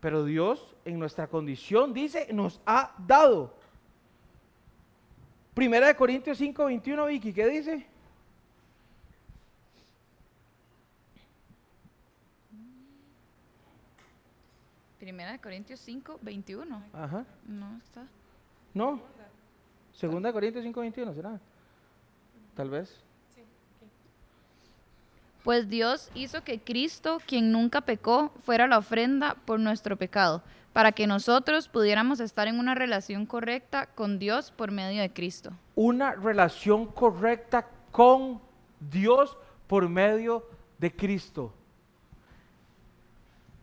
Pero 0.00 0.24
Dios 0.24 0.74
en 0.84 0.98
nuestra 0.98 1.26
condición, 1.28 1.92
dice, 1.92 2.28
nos 2.32 2.60
ha 2.66 2.94
dado. 3.06 3.54
Primera 5.54 5.88
de 5.88 5.94
Corintios 5.94 6.38
5, 6.38 6.64
21, 6.64 7.06
Vicky, 7.06 7.32
¿qué 7.32 7.46
dice? 7.48 7.86
Primera 14.98 15.32
de 15.32 15.38
Corintios 15.38 15.80
5, 15.80 16.18
21. 16.22 16.82
Ajá. 16.92 17.24
No 17.46 17.76
está. 17.78 18.06
No. 18.72 19.02
Segunda 19.92 20.28
de 20.28 20.32
Corintios 20.32 20.64
5, 20.64 20.80
21, 20.80 21.14
¿será? 21.14 21.40
Tal 22.54 22.70
vez. 22.70 23.09
Pues 25.42 25.70
Dios 25.70 26.10
hizo 26.14 26.44
que 26.44 26.60
Cristo, 26.60 27.18
quien 27.26 27.50
nunca 27.50 27.80
pecó, 27.80 28.30
fuera 28.44 28.66
la 28.66 28.78
ofrenda 28.78 29.36
por 29.46 29.58
nuestro 29.58 29.96
pecado, 29.96 30.42
para 30.74 30.92
que 30.92 31.06
nosotros 31.06 31.68
pudiéramos 31.68 32.20
estar 32.20 32.46
en 32.46 32.58
una 32.58 32.74
relación 32.74 33.24
correcta 33.24 33.86
con 33.86 34.18
Dios 34.18 34.50
por 34.50 34.70
medio 34.70 35.00
de 35.00 35.12
Cristo. 35.12 35.52
Una 35.74 36.12
relación 36.12 36.86
correcta 36.86 37.66
con 37.90 38.40
Dios 38.80 39.36
por 39.66 39.88
medio 39.88 40.46
de 40.78 40.94
Cristo. 40.94 41.54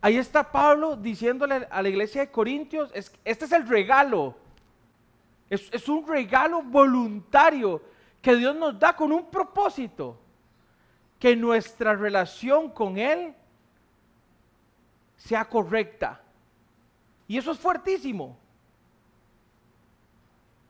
Ahí 0.01 0.17
está 0.17 0.51
Pablo 0.51 0.95
diciéndole 0.95 1.67
a 1.69 1.81
la 1.81 1.89
iglesia 1.89 2.21
de 2.21 2.31
Corintios, 2.31 2.89
es, 2.93 3.11
este 3.23 3.45
es 3.45 3.51
el 3.51 3.67
regalo. 3.67 4.35
Es 5.49 5.87
un 5.87 6.05
regalo 6.05 6.61
voluntario 6.61 7.81
que 8.21 8.35
Dios 8.35 8.53
nos 8.55 8.77
da 8.77 8.93
con 8.93 9.13
un 9.13 9.29
propósito 9.29 10.17
que 11.19 11.35
nuestra 11.35 11.95
relación 11.95 12.69
con 12.69 12.97
Él 12.97 13.33
sea 15.15 15.45
correcta. 15.45 16.21
Y 17.27 17.37
eso 17.37 17.51
es 17.51 17.59
fuertísimo. 17.59 18.37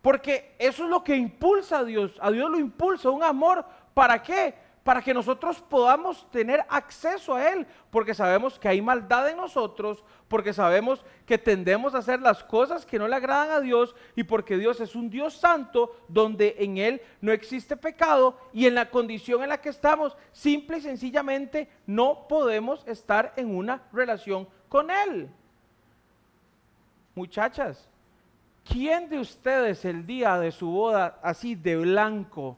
Porque 0.01 0.55
eso 0.57 0.85
es 0.85 0.89
lo 0.89 1.03
que 1.03 1.15
impulsa 1.15 1.79
a 1.79 1.83
Dios. 1.83 2.13
A 2.21 2.31
Dios 2.31 2.49
lo 2.49 2.57
impulsa 2.59 3.09
un 3.09 3.23
amor. 3.23 3.65
¿Para 3.93 4.21
qué? 4.21 4.55
Para 4.87 5.01
que 5.01 5.13
nosotros 5.13 5.59
podamos 5.59 6.31
tener 6.31 6.63
acceso 6.69 7.35
a 7.35 7.49
Él, 7.51 7.67
porque 7.89 8.13
sabemos 8.13 8.57
que 8.57 8.69
hay 8.69 8.81
maldad 8.81 9.27
en 9.27 9.35
nosotros, 9.35 10.01
porque 10.29 10.53
sabemos 10.53 11.03
que 11.25 11.37
tendemos 11.37 11.93
a 11.93 11.97
hacer 11.97 12.21
las 12.21 12.41
cosas 12.41 12.85
que 12.85 12.97
no 12.97 13.05
le 13.05 13.17
agradan 13.17 13.51
a 13.51 13.59
Dios 13.59 13.93
y 14.15 14.23
porque 14.23 14.57
Dios 14.57 14.79
es 14.79 14.95
un 14.95 15.09
Dios 15.09 15.33
santo 15.33 15.93
donde 16.07 16.55
en 16.59 16.77
Él 16.77 17.01
no 17.19 17.33
existe 17.33 17.75
pecado 17.75 18.37
y 18.53 18.65
en 18.65 18.75
la 18.75 18.89
condición 18.89 19.43
en 19.43 19.49
la 19.49 19.59
que 19.59 19.67
estamos, 19.67 20.15
simple 20.31 20.77
y 20.77 20.81
sencillamente 20.81 21.67
no 21.85 22.25
podemos 22.29 22.87
estar 22.87 23.33
en 23.35 23.53
una 23.53 23.83
relación 23.91 24.47
con 24.69 24.89
Él. 24.89 25.29
Muchachas, 27.13 27.89
¿quién 28.63 29.09
de 29.09 29.19
ustedes 29.19 29.83
el 29.83 30.05
día 30.05 30.39
de 30.39 30.53
su 30.53 30.71
boda 30.71 31.19
así 31.21 31.55
de 31.55 31.75
blanco? 31.75 32.57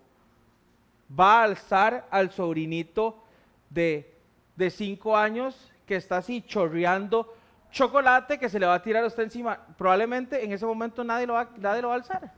Va 1.18 1.42
a 1.42 1.44
alzar 1.44 2.08
al 2.12 2.32
sobrinito 2.32 3.24
de, 3.70 4.16
de 4.56 4.70
cinco 4.70 5.16
años 5.16 5.72
que 5.86 5.96
está 5.96 6.18
así 6.18 6.42
chorreando 6.42 7.36
chocolate 7.72 8.38
que 8.38 8.50
se 8.50 8.60
le 8.60 8.66
va 8.66 8.76
a 8.76 8.82
tirar 8.82 9.04
a 9.04 9.08
usted 9.08 9.24
encima. 9.24 9.60
Probablemente 9.78 10.44
en 10.44 10.52
ese 10.52 10.66
momento 10.66 11.04
nadie 11.04 11.28
lo 11.28 11.34
va, 11.34 11.50
nadie 11.58 11.82
lo 11.82 11.90
va 11.90 11.96
a 11.96 11.98
alzar. 11.98 12.34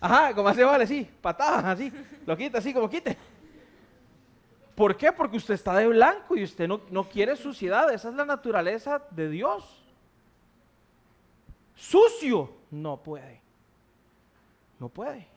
Ajá, 0.00 0.34
como 0.34 0.48
hace 0.48 0.64
vale, 0.64 0.86
sí, 0.86 1.08
patadas, 1.20 1.64
así, 1.64 1.92
lo 2.24 2.36
quita 2.36 2.58
así 2.58 2.72
como 2.72 2.88
quite. 2.88 3.16
¿Por 4.74 4.96
qué? 4.96 5.12
Porque 5.12 5.36
usted 5.36 5.54
está 5.54 5.74
de 5.76 5.86
blanco 5.88 6.36
y 6.36 6.42
usted 6.42 6.66
no, 6.66 6.80
no 6.90 7.06
quiere 7.06 7.36
suciedad. 7.36 7.92
Esa 7.92 8.08
es 8.08 8.14
la 8.14 8.24
naturaleza 8.24 9.02
de 9.10 9.28
Dios. 9.28 9.84
Sucio, 11.74 12.50
no 12.70 12.96
puede. 13.02 13.42
No 14.78 14.88
puede. 14.88 15.29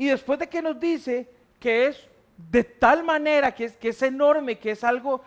Y 0.00 0.06
después 0.06 0.38
de 0.38 0.48
que 0.48 0.62
nos 0.62 0.80
dice 0.80 1.28
que 1.58 1.88
es 1.88 2.08
de 2.38 2.64
tal 2.64 3.04
manera, 3.04 3.54
que 3.54 3.66
es, 3.66 3.76
que 3.76 3.90
es 3.90 4.00
enorme, 4.00 4.58
que 4.58 4.70
es 4.70 4.82
algo 4.82 5.20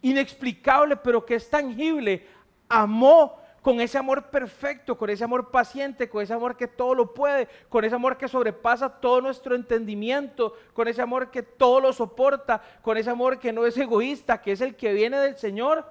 inexplicable, 0.00 0.96
pero 0.96 1.26
que 1.26 1.34
es 1.34 1.50
tangible, 1.50 2.26
amó 2.66 3.36
con 3.60 3.82
ese 3.82 3.98
amor 3.98 4.30
perfecto, 4.30 4.96
con 4.96 5.10
ese 5.10 5.24
amor 5.24 5.50
paciente, 5.50 6.08
con 6.08 6.22
ese 6.22 6.32
amor 6.32 6.56
que 6.56 6.66
todo 6.66 6.94
lo 6.94 7.12
puede, 7.12 7.48
con 7.68 7.84
ese 7.84 7.96
amor 7.96 8.16
que 8.16 8.26
sobrepasa 8.26 8.88
todo 8.88 9.20
nuestro 9.20 9.54
entendimiento, 9.54 10.54
con 10.72 10.88
ese 10.88 11.02
amor 11.02 11.30
que 11.30 11.42
todo 11.42 11.80
lo 11.80 11.92
soporta, 11.92 12.62
con 12.80 12.96
ese 12.96 13.10
amor 13.10 13.38
que 13.38 13.52
no 13.52 13.66
es 13.66 13.76
egoísta, 13.76 14.40
que 14.40 14.52
es 14.52 14.62
el 14.62 14.74
que 14.74 14.94
viene 14.94 15.18
del 15.18 15.36
Señor. 15.36 15.84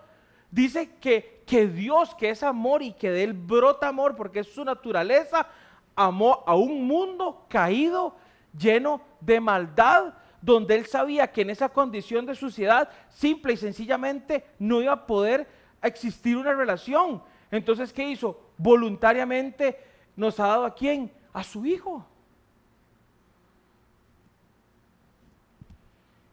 Dice 0.50 0.96
que, 1.00 1.44
que 1.46 1.68
Dios, 1.68 2.16
que 2.16 2.32
es 2.32 2.42
amor 2.42 2.82
y 2.82 2.94
que 2.94 3.12
de 3.12 3.26
él 3.26 3.34
brota 3.34 3.90
amor, 3.90 4.16
porque 4.16 4.40
es 4.40 4.48
su 4.48 4.66
naturaleza, 4.66 5.48
amó 5.96 6.44
a 6.48 6.56
un 6.56 6.88
mundo 6.88 7.46
caído 7.48 8.16
lleno 8.58 9.02
de 9.20 9.40
maldad, 9.40 10.14
donde 10.42 10.76
él 10.76 10.86
sabía 10.86 11.32
que 11.32 11.42
en 11.42 11.50
esa 11.50 11.70
condición 11.70 12.26
de 12.26 12.36
suciedad, 12.36 12.90
simple 13.10 13.54
y 13.54 13.58
sencillamente, 13.58 14.46
no 14.60 14.82
iba 14.82 14.94
a 14.94 15.08
poder 15.08 15.48
existir 15.82 16.38
una 16.38 16.54
relación. 16.54 17.24
Entonces, 17.50 17.94
¿qué 17.94 18.10
hizo? 18.10 18.40
Voluntariamente 18.58 19.78
nos 20.16 20.40
ha 20.40 20.48
dado 20.48 20.66
a 20.66 20.76
quién? 20.76 21.12
A 21.32 21.44
su 21.44 21.66
hijo. 21.66 22.06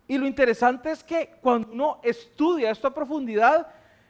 Y 0.09 0.19
lo 0.19 0.27
interesante 0.27 0.91
es 0.91 1.05
que 1.05 1.37
cuando 1.41 1.71
uno 1.71 2.01
estudia 2.03 2.73
esto 2.73 2.89
a 2.89 2.95
profundidad, 2.95 3.69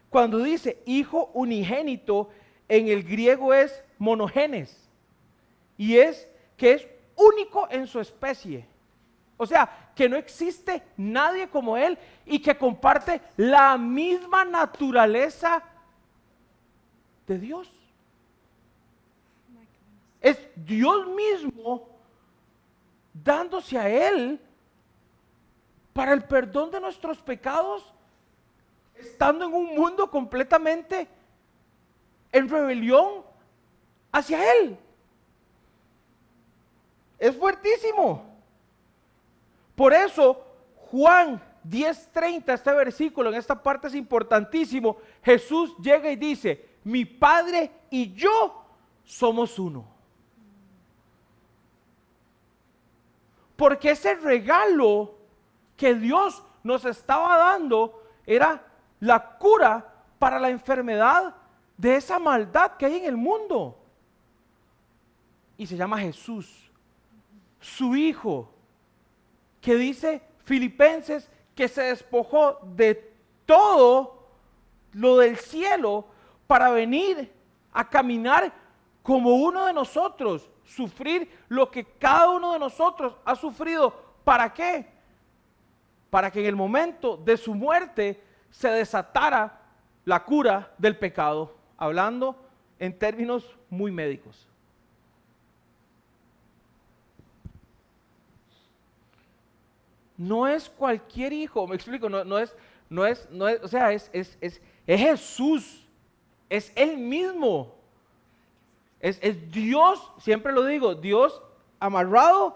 cuando 0.09 0.39
dice 0.39 0.83
hijo 0.87 1.31
unigénito, 1.35 2.31
en 2.69 2.89
el 2.89 3.03
griego 3.03 3.53
es 3.53 3.85
monogenes. 3.99 4.89
Y 5.77 5.99
es 5.99 6.27
que 6.57 6.73
es 6.73 6.89
único 7.21 7.69
en 7.71 7.87
su 7.87 8.01
especie. 8.01 8.67
O 9.37 9.47
sea, 9.47 9.93
que 9.95 10.09
no 10.09 10.17
existe 10.17 10.83
nadie 10.97 11.49
como 11.49 11.77
Él 11.77 11.99
y 12.27 12.41
que 12.41 12.57
comparte 12.57 13.21
la 13.37 13.79
misma 13.79 14.45
naturaleza 14.45 15.63
de 17.27 17.39
Dios. 17.39 17.71
Es 20.21 20.39
Dios 20.55 21.07
mismo 21.09 21.89
dándose 23.15 23.79
a 23.79 23.89
Él 23.89 24.41
para 25.93 26.13
el 26.13 26.25
perdón 26.25 26.71
de 26.71 26.81
nuestros 26.81 27.23
pecados, 27.23 27.93
estando 28.95 29.47
en 29.47 29.55
un 29.55 29.75
mundo 29.75 30.11
completamente 30.11 31.09
en 32.33 32.49
rebelión 32.49 33.25
hacia 34.13 34.53
Él. 34.59 34.79
Es 37.21 37.37
fuertísimo. 37.37 38.25
Por 39.77 39.93
eso 39.93 40.43
Juan 40.91 41.41
10:30, 41.63 42.55
este 42.55 42.73
versículo 42.73 43.29
en 43.29 43.37
esta 43.37 43.63
parte 43.63 43.89
es 43.89 43.95
importantísimo. 43.95 44.97
Jesús 45.23 45.77
llega 45.77 46.11
y 46.11 46.17
dice, 46.17 46.79
mi 46.83 47.05
Padre 47.05 47.71
y 47.91 48.15
yo 48.15 48.65
somos 49.05 49.59
uno. 49.59 49.85
Porque 53.55 53.91
ese 53.91 54.15
regalo 54.15 55.15
que 55.77 55.95
Dios 55.95 56.43
nos 56.63 56.87
estaba 56.87 57.37
dando 57.37 58.03
era 58.25 58.65
la 58.99 59.37
cura 59.37 59.87
para 60.19 60.39
la 60.39 60.49
enfermedad 60.49 61.35
de 61.77 61.97
esa 61.97 62.19
maldad 62.19 62.79
que 62.79 62.87
hay 62.87 62.97
en 62.97 63.05
el 63.05 63.19
mundo. 63.19 63.77
Y 65.59 65.67
se 65.67 65.77
llama 65.77 65.99
Jesús 65.99 66.70
su 67.61 67.95
Hijo, 67.95 68.53
que 69.61 69.77
dice 69.77 70.23
Filipenses 70.45 71.31
que 71.55 71.69
se 71.69 71.83
despojó 71.83 72.59
de 72.75 73.15
todo 73.47 74.29
lo 74.93 75.19
del 75.19 75.37
cielo 75.37 76.07
para 76.47 76.71
venir 76.71 77.33
a 77.73 77.89
caminar 77.89 78.53
como 79.03 79.37
uno 79.37 79.67
de 79.67 79.73
nosotros, 79.73 80.51
sufrir 80.65 81.31
lo 81.49 81.71
que 81.71 81.85
cada 81.85 82.31
uno 82.31 82.53
de 82.53 82.59
nosotros 82.59 83.15
ha 83.25 83.37
sufrido. 83.37 83.93
¿Para 84.25 84.53
qué? 84.53 84.87
Para 86.11 86.31
que 86.31 86.41
en 86.41 86.47
el 86.47 86.57
momento 86.57 87.17
de 87.17 87.37
su 87.37 87.55
muerte 87.55 88.23
se 88.51 88.69
desatara 88.69 89.61
la 90.05 90.25
cura 90.25 90.73
del 90.79 90.97
pecado, 90.97 91.55
hablando 91.77 92.37
en 92.79 92.99
términos 92.99 93.57
muy 93.69 93.93
médicos. 93.93 94.50
No 100.21 100.47
es 100.47 100.69
cualquier 100.69 101.33
hijo, 101.33 101.67
me 101.67 101.75
explico, 101.75 102.11
no, 102.11 102.19
es, 102.39 102.55
no 102.91 103.07
es, 103.07 103.27
no 103.31 103.49
es, 103.49 103.63
o 103.63 103.69
sea, 103.69 103.91
es, 103.91 104.11
es, 104.13 104.37
es, 104.43 104.61
es 104.87 105.01
Jesús, 105.01 105.87
es 106.51 106.71
Él 106.77 106.99
mismo, 106.99 107.75
es, 109.01 109.19
es 109.23 109.51
Dios, 109.51 110.13
siempre 110.19 110.53
lo 110.53 110.67
digo, 110.67 110.95
Dios 110.95 111.41
amarrado 111.79 112.55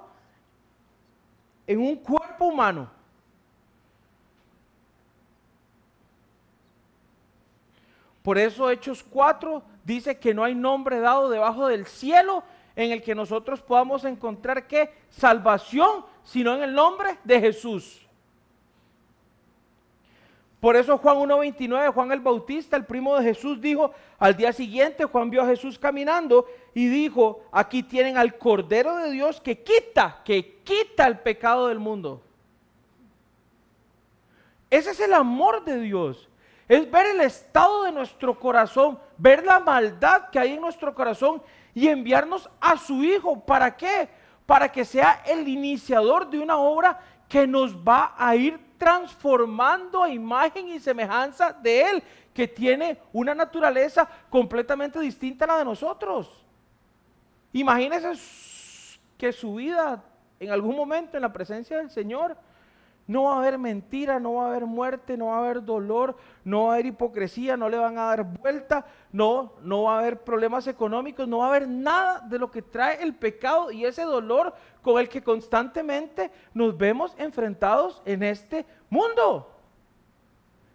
en 1.67 1.81
un 1.81 1.97
cuerpo 1.97 2.49
humano. 2.49 2.91
Por 8.23 8.37
eso 8.37 8.69
Hechos 8.69 9.03
4 9.03 9.63
dice 9.85 10.19
que 10.19 10.35
no 10.35 10.45
hay 10.45 10.55
nombre 10.55 11.01
dado 11.01 11.31
debajo 11.31 11.69
del 11.69 11.87
cielo 11.87 12.45
en 12.77 12.93
el 12.93 13.03
que 13.03 13.15
nosotros 13.15 13.63
podamos 13.63 14.05
encontrar 14.05 14.67
qué? 14.67 14.93
Salvación, 15.09 16.05
sino 16.25 16.55
en 16.55 16.63
el 16.63 16.75
nombre 16.75 17.19
de 17.23 17.41
Jesús. 17.41 18.01
Por 20.65 20.77
eso 20.77 20.97
Juan 20.97 21.19
1.29, 21.19 21.93
Juan 21.93 22.11
el 22.11 22.21
Bautista, 22.21 22.75
el 22.75 22.87
primo 22.87 23.15
de 23.17 23.23
Jesús, 23.23 23.61
dijo, 23.61 23.93
al 24.19 24.35
día 24.35 24.51
siguiente 24.51 25.05
Juan 25.05 25.29
vio 25.29 25.43
a 25.43 25.47
Jesús 25.47 25.79
caminando 25.79 26.47
y 26.73 26.87
dijo, 26.87 27.45
aquí 27.53 27.83
tienen 27.83 28.17
al 28.17 28.39
Cordero 28.39 28.97
de 28.97 29.11
Dios 29.11 29.43
que 29.43 29.63
quita, 29.63 30.23
que 30.25 30.63
quita 30.65 31.07
el 31.07 31.19
pecado 31.19 31.69
del 31.69 31.79
mundo. 31.79 32.23
Ese 34.71 34.93
es 34.93 35.01
el 35.01 35.13
amor 35.13 35.65
de 35.65 35.79
Dios. 35.81 36.31
Es 36.67 36.91
ver 36.91 37.09
el 37.09 37.21
estado 37.21 37.85
de 37.85 37.93
nuestro 37.93 38.41
corazón, 38.41 38.99
ver 39.19 39.45
la 39.45 39.61
maldad 39.61 40.31
que 40.31 40.39
hay 40.39 40.55
en 40.55 40.63
nuestro 40.63 40.95
corazón 40.95 41.43
y 41.75 41.89
enviarnos 41.89 42.49
a 42.59 42.79
su 42.79 43.05
Hijo. 43.05 43.39
¿Para 43.39 43.77
qué? 43.77 44.09
Para 44.47 44.71
que 44.71 44.85
sea 44.85 45.23
el 45.27 45.49
iniciador 45.49 46.29
de 46.29 46.39
una 46.39 46.59
obra 46.59 47.01
que 47.29 47.47
nos 47.47 47.77
va 47.77 48.15
a 48.17 48.37
ir 48.37 48.61
transformando 48.79 50.03
a 50.03 50.11
imagen 50.11 50.69
y 50.69 50.79
semejanza 50.79 51.53
de 51.53 51.83
Él, 51.83 52.03
que 52.35 52.49
tiene 52.49 52.99
una 53.13 53.35
naturaleza 53.35 54.09
completamente 54.29 54.99
distinta 55.01 55.45
a 55.45 55.49
la 55.49 55.59
de 55.59 55.65
nosotros. 55.65 56.45
Imagínense 57.53 58.99
que 59.17 59.33
su 59.33 59.55
vida 59.55 60.03
en 60.41 60.51
algún 60.51 60.77
momento 60.77 61.17
en 61.17 61.23
la 61.23 61.33
presencia 61.33 61.79
del 61.79 61.91
Señor 61.91 62.37
no 63.07 63.25
va 63.25 63.35
a 63.35 63.39
haber 63.39 63.59
mentira, 63.59 64.19
no 64.19 64.35
va 64.35 64.45
a 64.45 64.49
haber 64.49 64.65
muerte, 64.65 65.17
no 65.17 65.27
va 65.27 65.37
a 65.37 65.39
haber 65.41 65.63
dolor, 65.63 66.17
no 66.43 66.65
va 66.65 66.71
a 66.71 66.75
haber 66.75 66.87
hipocresía, 66.87 67.57
no 67.57 67.69
le 67.69 67.77
van 67.77 67.99
a 67.99 68.05
dar 68.05 68.25
vuelta, 68.25 68.87
no, 69.13 69.53
no 69.63 69.85
va 69.85 69.97
a 69.97 69.99
haber 69.99 70.21
problemas 70.23 70.67
económicos, 70.67 71.29
no 71.29 71.39
va 71.39 71.47
a 71.47 71.49
haber 71.49 71.69
nada 71.69 72.21
de 72.21 72.39
lo 72.39 72.51
que 72.51 72.63
trae 72.63 73.03
el 73.03 73.15
pecado 73.15 73.71
y 73.71 73.85
ese 73.85 74.03
dolor 74.03 74.55
con 74.81 74.99
el 74.99 75.09
que 75.09 75.23
constantemente 75.23 76.31
nos 76.55 76.77
vemos 76.77 77.15
enfrentados 77.19 78.01
en 78.07 78.23
este 78.23 78.65
mundo. 78.89 79.51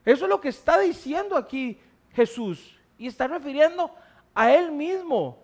Eso 0.06 0.26
es 0.26 0.30
lo 0.30 0.39
que 0.39 0.50
está 0.50 0.80
diciendo 0.80 1.36
aquí 1.36 1.80
Jesús 2.13 2.80
y 2.98 3.08
está 3.08 3.28
refiriendo 3.28 3.92
a 4.36 4.54
Él 4.54 4.72
mismo. 4.72 5.39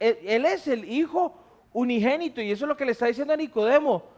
él 0.00 0.44
es 0.44 0.66
el 0.66 0.84
Hijo 0.90 1.34
unigénito 1.72 2.40
y 2.40 2.50
eso 2.50 2.64
es 2.64 2.68
lo 2.68 2.76
que 2.76 2.84
le 2.84 2.92
está 2.92 3.06
diciendo 3.06 3.32
a 3.32 3.36
Nicodemo 3.36 4.17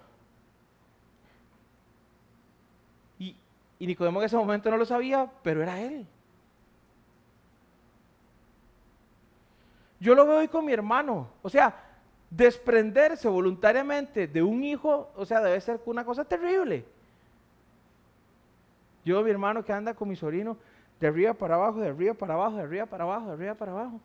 Y 3.81 3.87
Nicodemo 3.87 4.21
en 4.21 4.27
ese 4.27 4.37
momento 4.37 4.71
no 4.71 4.77
lo 4.77 4.85
sabía, 4.85 5.29
pero 5.43 5.63
era 5.63 5.81
él. 5.81 6.07
Yo 9.99 10.15
lo 10.15 10.27
veo 10.27 10.39
hoy 10.39 10.49
con 10.49 10.65
mi 10.67 10.73
hermano. 10.73 11.29
O 11.43 11.49
sea, 11.49 11.75
desprenderse 12.29 13.27
voluntariamente 13.27 14.27
de 14.27 14.43
un 14.43 14.63
hijo, 14.63 15.11
o 15.17 15.25
sea, 15.25 15.41
debe 15.41 15.61
ser 15.63 15.81
una 15.87 16.05
cosa 16.05 16.25
terrible. 16.25 16.85
Yo, 19.03 19.23
mi 19.23 19.31
hermano 19.31 19.65
que 19.65 19.73
anda 19.73 19.95
con 19.95 20.09
mi 20.09 20.15
sobrino, 20.15 20.59
de 21.01 21.07
arriba 21.07 21.33
para 21.33 21.55
abajo, 21.55 21.81
de 21.81 21.89
arriba 21.89 22.13
para 22.13 22.35
abajo, 22.35 22.57
de 22.57 22.63
arriba 22.63 22.85
para 22.85 23.05
abajo, 23.05 23.27
de 23.29 23.33
arriba 23.33 23.55
para 23.55 23.73
abajo. 23.73 24.01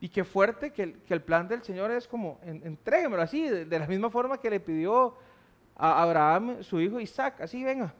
Y 0.00 0.08
qué 0.08 0.22
fuerte 0.22 0.70
que 0.70 0.94
el, 1.08 1.22
plan 1.22 1.48
del 1.48 1.64
Señor 1.64 1.90
es 1.90 2.06
como, 2.06 2.38
en, 2.44 2.78
así, 3.18 3.48
de, 3.48 3.78
la 3.78 3.88
misma 3.88 4.08
forma 4.08 4.38
que 4.38 4.50
le 4.50 4.60
pidió 4.60 5.16
a 5.74 6.00
Abraham 6.00 6.62
su 6.62 6.80
hijo 6.80 7.00
Isaac, 7.00 7.40
así 7.40 7.64
venga, 7.64 7.92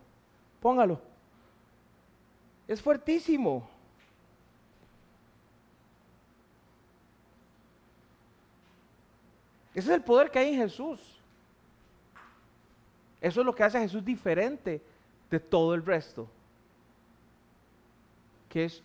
póngalo. 0.60 1.00
Es 2.66 2.82
fuertísimo. 2.82 3.68
Ese 9.74 9.90
es 9.90 9.94
el 9.96 10.02
poder 10.02 10.30
que 10.30 10.38
hay 10.38 10.54
en 10.54 10.60
Jesús. 10.60 11.00
Eso 13.20 13.40
es 13.40 13.46
lo 13.46 13.54
que 13.54 13.62
hace 13.62 13.78
a 13.78 13.82
Jesús 13.82 14.04
diferente 14.04 14.82
de 15.30 15.40
todo 15.40 15.74
el 15.74 15.84
resto. 15.84 16.28
Que 18.48 18.64
es 18.64 18.82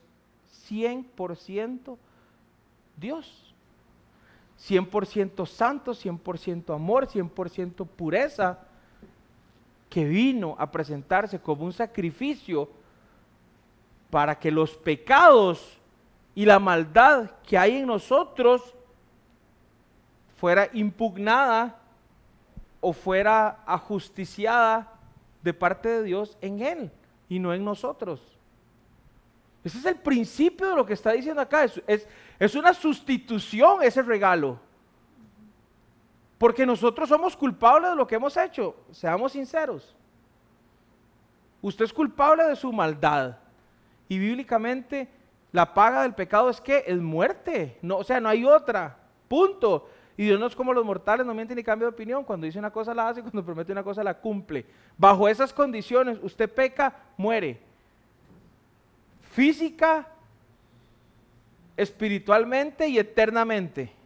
100% 0.70 1.98
Dios. 2.98 3.54
100% 4.68 5.46
santo, 5.48 5.94
100% 5.94 6.76
amor, 6.76 7.08
100% 7.08 7.88
pureza, 7.88 8.60
que 9.92 10.06
vino 10.06 10.56
a 10.58 10.72
presentarse 10.72 11.38
como 11.38 11.66
un 11.66 11.74
sacrificio 11.74 12.70
para 14.10 14.40
que 14.40 14.50
los 14.50 14.72
pecados 14.72 15.78
y 16.34 16.46
la 16.46 16.60
maldad 16.60 17.30
que 17.46 17.58
hay 17.58 17.76
en 17.76 17.88
nosotros 17.88 18.74
fuera 20.38 20.70
impugnada 20.72 21.78
o 22.80 22.94
fuera 22.94 23.60
ajusticiada 23.66 24.94
de 25.44 25.54
parte 25.54 25.90
de 25.90 26.04
Dios 26.04 26.38
en 26.40 26.62
Él 26.62 26.92
y 27.28 27.38
no 27.38 27.54
en 27.54 27.66
nosotros. 27.66 28.22
Ese 29.62 29.78
es 29.78 29.86
el 29.86 29.98
principio 29.98 30.70
de 30.70 30.76
lo 30.78 30.86
que 30.86 30.94
está 30.94 31.12
diciendo 31.12 31.42
acá. 31.42 31.66
Es, 31.66 32.08
es, 32.40 32.56
una 32.56 32.74
sustitución 32.74 33.84
ese 33.84 34.02
regalo. 34.02 34.58
Porque 36.42 36.66
nosotros 36.66 37.08
somos 37.08 37.38
culpables 37.38 37.92
de 37.92 37.96
lo 37.96 38.08
que 38.08 38.16
hemos 38.16 38.36
hecho. 38.36 38.76
Seamos 38.90 39.34
sinceros. 39.34 39.96
Usted 41.62 41.86
es 41.86 41.94
culpable 41.94 42.44
de 42.46 42.56
su 42.56 42.74
maldad. 42.74 43.38
Y 44.10 44.18
bíblicamente 44.18 45.08
la 45.52 45.72
paga 45.72 46.02
del 46.02 46.16
pecado 46.16 46.50
es 46.50 46.60
que 46.60 46.84
es 46.88 47.00
muerte. 47.00 47.78
No, 47.84 47.98
o 47.98 48.04
sea, 48.04 48.20
no 48.20 48.28
hay 48.28 48.44
otra. 48.44 48.98
Punto. 49.28 49.88
Y 50.18 50.26
Dios 50.26 50.40
no 50.40 50.48
es 50.48 50.56
como 50.56 50.74
los 50.74 50.84
mortales, 50.84 51.28
no 51.28 51.36
miente 51.36 51.54
ni 51.54 51.62
cambia 51.62 51.86
de 51.86 51.94
opinión. 51.94 52.24
Cuando 52.24 52.48
dice 52.48 52.58
una 52.58 52.72
cosa 52.72 52.96
la 52.96 53.10
hace, 53.10 53.22
cuando 53.22 53.46
promete 53.46 53.72
una 53.72 53.84
cosa 53.84 54.04
la 54.04 54.16
cumple. 54.16 54.66
Bajo 54.98 55.28
esas 55.28 55.54
condiciones, 55.54 56.18
usted 56.24 56.52
peca, 56.52 56.96
muere 57.18 57.62
física, 59.34 60.08
espiritualmente 61.78 62.88
y 62.88 62.98
eternamente. 62.98 64.01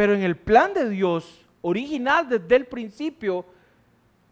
Pero 0.00 0.14
en 0.14 0.22
el 0.22 0.34
plan 0.34 0.72
de 0.72 0.88
Dios, 0.88 1.44
original 1.60 2.26
desde 2.26 2.56
el 2.56 2.64
principio, 2.64 3.44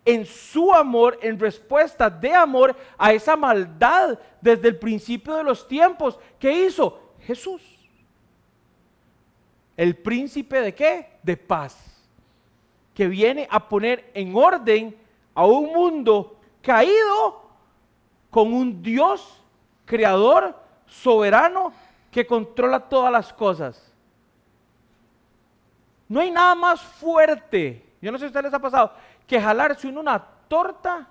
en 0.02 0.24
su 0.24 0.72
amor, 0.72 1.18
en 1.20 1.38
respuesta 1.38 2.08
de 2.08 2.32
amor 2.32 2.74
a 2.96 3.12
esa 3.12 3.36
maldad 3.36 4.18
desde 4.40 4.68
el 4.68 4.78
principio 4.78 5.34
de 5.36 5.44
los 5.44 5.68
tiempos, 5.68 6.18
¿qué 6.38 6.64
hizo? 6.64 7.12
Jesús. 7.20 7.60
El 9.76 9.94
príncipe 9.94 10.58
de 10.62 10.74
qué? 10.74 11.18
De 11.22 11.36
paz. 11.36 11.76
Que 12.94 13.06
viene 13.06 13.46
a 13.50 13.68
poner 13.68 14.10
en 14.14 14.34
orden 14.34 14.96
a 15.34 15.44
un 15.44 15.70
mundo 15.70 16.38
caído 16.62 17.42
con 18.30 18.54
un 18.54 18.82
Dios 18.82 19.38
creador, 19.84 20.56
soberano, 20.86 21.74
que 22.10 22.26
controla 22.26 22.88
todas 22.88 23.12
las 23.12 23.34
cosas. 23.34 23.87
No 26.08 26.20
hay 26.20 26.30
nada 26.30 26.54
más 26.54 26.80
fuerte, 26.80 27.84
yo 28.00 28.10
no 28.10 28.18
sé 28.18 28.22
si 28.22 28.24
a 28.24 28.28
ustedes 28.28 28.44
les 28.44 28.54
ha 28.54 28.58
pasado, 28.58 28.92
que 29.26 29.40
jalarse 29.40 29.88
en 29.88 29.98
una 29.98 30.18
torta 30.48 31.06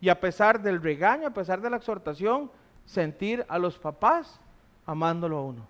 y 0.00 0.08
a 0.08 0.18
pesar 0.18 0.60
del 0.62 0.82
regaño, 0.82 1.28
a 1.28 1.32
pesar 1.32 1.60
de 1.60 1.68
la 1.68 1.76
exhortación, 1.76 2.50
sentir 2.86 3.44
a 3.48 3.58
los 3.58 3.78
papás 3.78 4.40
amándolo 4.86 5.36
a 5.36 5.42
uno. 5.42 5.68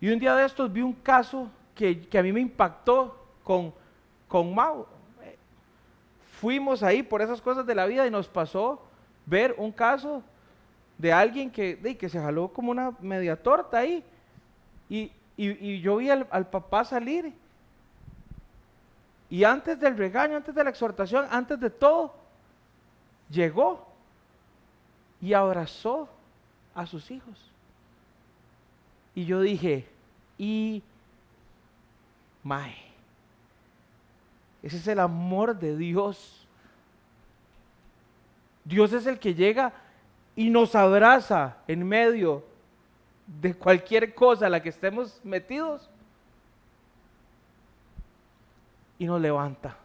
Y 0.00 0.10
un 0.10 0.18
día 0.18 0.34
de 0.36 0.46
estos 0.46 0.72
vi 0.72 0.80
un 0.80 0.92
caso 0.92 1.50
que, 1.74 2.00
que 2.00 2.18
a 2.18 2.22
mí 2.22 2.32
me 2.32 2.40
impactó 2.40 3.18
con 3.42 3.74
con 4.30 4.54
Mau. 4.54 4.86
Fuimos 6.40 6.82
ahí 6.82 7.02
por 7.02 7.20
esas 7.20 7.42
cosas 7.42 7.66
de 7.66 7.74
la 7.74 7.84
vida 7.84 8.06
y 8.06 8.10
nos 8.10 8.28
pasó 8.28 8.80
ver 9.26 9.54
un 9.58 9.72
caso 9.72 10.22
de 11.00 11.12
alguien 11.14 11.50
que, 11.50 11.96
que 11.98 12.08
se 12.10 12.20
jaló 12.20 12.48
como 12.48 12.70
una 12.70 12.92
media 13.00 13.34
torta 13.42 13.78
ahí. 13.78 14.04
Y, 14.88 15.10
yo 15.80 15.96
vi 15.96 16.10
al, 16.10 16.26
al 16.30 16.46
papá 16.48 16.84
salir. 16.84 17.32
Y 19.30 19.44
antes 19.44 19.80
del 19.80 19.96
regaño, 19.96 20.36
antes 20.36 20.54
de 20.54 20.62
la 20.62 20.68
exhortación, 20.68 21.26
antes 21.30 21.58
de 21.58 21.70
todo, 21.70 22.14
llegó 23.30 23.88
y 25.22 25.32
abrazó 25.32 26.06
a 26.74 26.84
sus 26.84 27.10
hijos. 27.10 27.50
Y 29.14 29.24
yo 29.24 29.40
dije, 29.40 29.88
y 30.36 30.82
Mae, 32.42 32.76
ese 34.62 34.76
es 34.76 34.86
el 34.86 35.00
amor 35.00 35.58
de 35.58 35.78
Dios. 35.78 36.46
Dios 38.64 38.92
es 38.92 39.06
el 39.06 39.18
que 39.18 39.34
llega 39.34 39.72
y 40.40 40.48
nos 40.48 40.74
abraza 40.74 41.58
en 41.68 41.86
medio 41.86 42.42
de 43.26 43.52
cualquier 43.52 44.14
cosa 44.14 44.46
a 44.46 44.48
la 44.48 44.62
que 44.62 44.70
estemos 44.70 45.20
metidos 45.22 45.90
y 48.98 49.04
nos 49.04 49.20
levanta. 49.20 49.76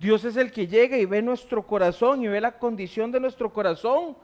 Dios 0.00 0.24
es 0.24 0.36
el 0.36 0.50
que 0.50 0.66
llega 0.66 0.98
y 0.98 1.04
ve 1.04 1.22
nuestro 1.22 1.64
corazón 1.64 2.24
y 2.24 2.26
ve 2.26 2.40
la 2.40 2.58
condición 2.58 3.12
de 3.12 3.20
nuestro 3.20 3.52
corazón 3.52 4.16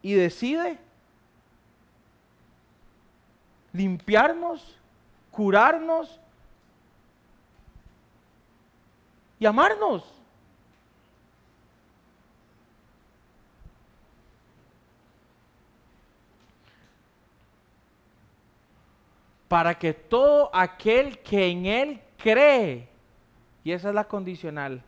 y 0.00 0.12
decide 0.12 0.78
limpiarnos 3.72 4.78
curarnos 5.32 6.20
y 9.40 9.46
amarnos. 9.46 10.21
Para 19.52 19.78
que 19.78 19.92
todo 19.92 20.48
aquel 20.50 21.18
que 21.18 21.46
en 21.46 21.66
Él 21.66 22.00
cree, 22.16 22.88
y 23.62 23.70
esa 23.70 23.90
es 23.90 23.94
la 23.94 24.04
condicional, 24.04 24.82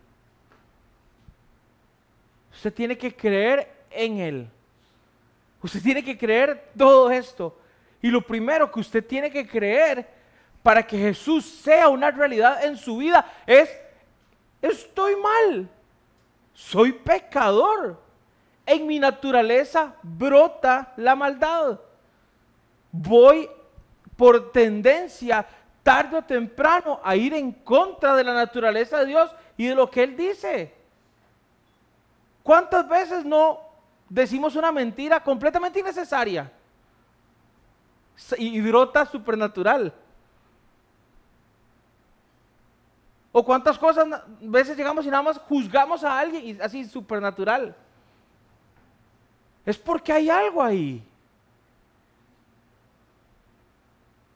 usted 2.51 2.73
tiene 2.73 2.97
que 2.97 3.15
creer 3.15 3.71
en 3.91 4.17
Él. 4.17 4.49
Usted 5.61 5.83
tiene 5.83 6.03
que 6.03 6.17
creer 6.17 6.71
todo 6.75 7.11
esto. 7.11 7.55
Y 8.01 8.07
lo 8.07 8.25
primero 8.25 8.71
que 8.71 8.79
usted 8.79 9.05
tiene 9.05 9.29
que 9.29 9.47
creer 9.47 10.09
para 10.63 10.81
que 10.81 10.97
Jesús 10.97 11.45
sea 11.45 11.87
una 11.87 12.09
realidad 12.09 12.65
en 12.65 12.75
su 12.75 12.97
vida 12.97 13.23
es, 13.45 13.69
estoy 14.63 15.15
mal, 15.15 15.69
soy 16.55 16.91
pecador, 16.91 18.01
en 18.65 18.87
mi 18.87 18.97
naturaleza 18.97 19.93
brota 20.01 20.91
la 20.97 21.15
maldad. 21.15 21.79
Voy 22.91 23.47
por 24.15 24.51
tendencia 24.51 25.45
tarde 25.83 26.17
o 26.17 26.21
temprano 26.23 26.99
a 27.03 27.15
ir 27.15 27.33
en 27.33 27.51
contra 27.51 28.15
de 28.15 28.23
la 28.23 28.33
naturaleza 28.33 28.99
de 28.99 29.05
Dios 29.05 29.31
y 29.55 29.67
de 29.67 29.75
lo 29.75 29.89
que 29.89 30.03
Él 30.03 30.17
dice. 30.17 30.73
¿Cuántas 32.41 32.87
veces 32.87 33.25
no 33.25 33.59
decimos 34.09 34.55
una 34.55 34.71
mentira 34.71 35.21
completamente 35.21 35.79
innecesaria 35.79 36.51
y 38.37 38.61
brota 38.61 39.05
supernatural? 39.05 39.93
O 43.31 43.43
cuántas 43.43 43.77
cosas 43.77 44.07
veces 44.39 44.77
llegamos 44.77 45.05
y 45.05 45.09
nada 45.09 45.23
más 45.23 45.37
juzgamos 45.39 46.03
a 46.03 46.17
alguien 46.17 46.45
y 46.45 46.61
así 46.61 46.85
supernatural. 46.85 47.75
Es 49.65 49.77
porque 49.77 50.13
hay 50.13 50.29
algo 50.29 50.63
ahí. 50.63 51.03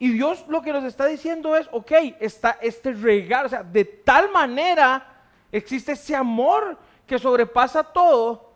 Y 0.01 0.13
Dios 0.13 0.45
lo 0.47 0.62
que 0.62 0.71
nos 0.71 0.85
está 0.85 1.05
diciendo 1.05 1.57
es, 1.57 1.67
ok, 1.73 1.91
está 2.21 2.57
este 2.62 2.93
regalo, 2.93 3.47
o 3.47 3.49
sea, 3.49 3.63
de 3.63 3.83
tal 3.83 4.31
manera 4.31 5.05
existe 5.51 5.91
ese 5.91 6.15
amor 6.15 6.77
que 7.05 7.19
sobrepasa 7.19 7.83
todo, 7.83 8.49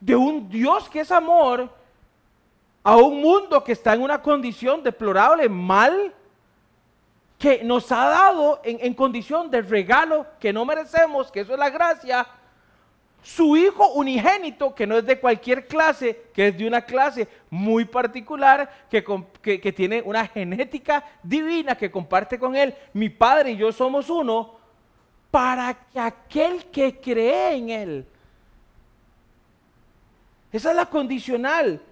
de 0.00 0.16
un 0.16 0.48
Dios 0.48 0.88
que 0.88 1.00
es 1.00 1.12
amor, 1.12 1.70
a 2.82 2.96
un 2.96 3.20
mundo 3.20 3.62
que 3.62 3.72
está 3.72 3.94
en 3.94 4.02
una 4.02 4.20
condición 4.20 4.82
deplorable, 4.82 5.48
mal, 5.48 6.12
que 7.38 7.62
nos 7.62 7.92
ha 7.92 8.08
dado 8.08 8.60
en, 8.64 8.78
en 8.80 8.94
condición 8.94 9.50
de 9.50 9.62
regalo 9.62 10.26
que 10.40 10.52
no 10.52 10.64
merecemos, 10.64 11.30
que 11.30 11.40
eso 11.40 11.52
es 11.52 11.58
la 11.58 11.70
gracia, 11.70 12.26
su 13.22 13.56
hijo 13.56 13.92
unigénito, 13.92 14.74
que 14.74 14.86
no 14.86 14.96
es 14.96 15.06
de 15.06 15.18
cualquier 15.18 15.66
clase, 15.66 16.28
que 16.32 16.48
es 16.48 16.58
de 16.58 16.66
una 16.66 16.82
clase 16.82 17.28
muy 17.50 17.84
particular, 17.84 18.86
que, 18.90 19.04
que, 19.42 19.72
tiene 19.72 20.02
una 20.02 20.26
genética 20.26 21.04
divina 21.22 21.76
que 21.76 21.90
comparte 21.90 22.38
con 22.38 22.56
él, 22.56 22.74
mi 22.92 23.08
padre 23.08 23.52
y 23.52 23.56
yo 23.56 23.72
somos 23.72 24.08
uno, 24.08 24.56
para 25.30 25.74
que 25.74 26.00
aquel 26.00 26.64
que 26.66 27.00
cree 27.00 27.56
en 27.56 27.70
él, 27.70 28.06
esa 30.50 30.70
es 30.70 30.76
la 30.76 30.86
condicional. 30.86 31.82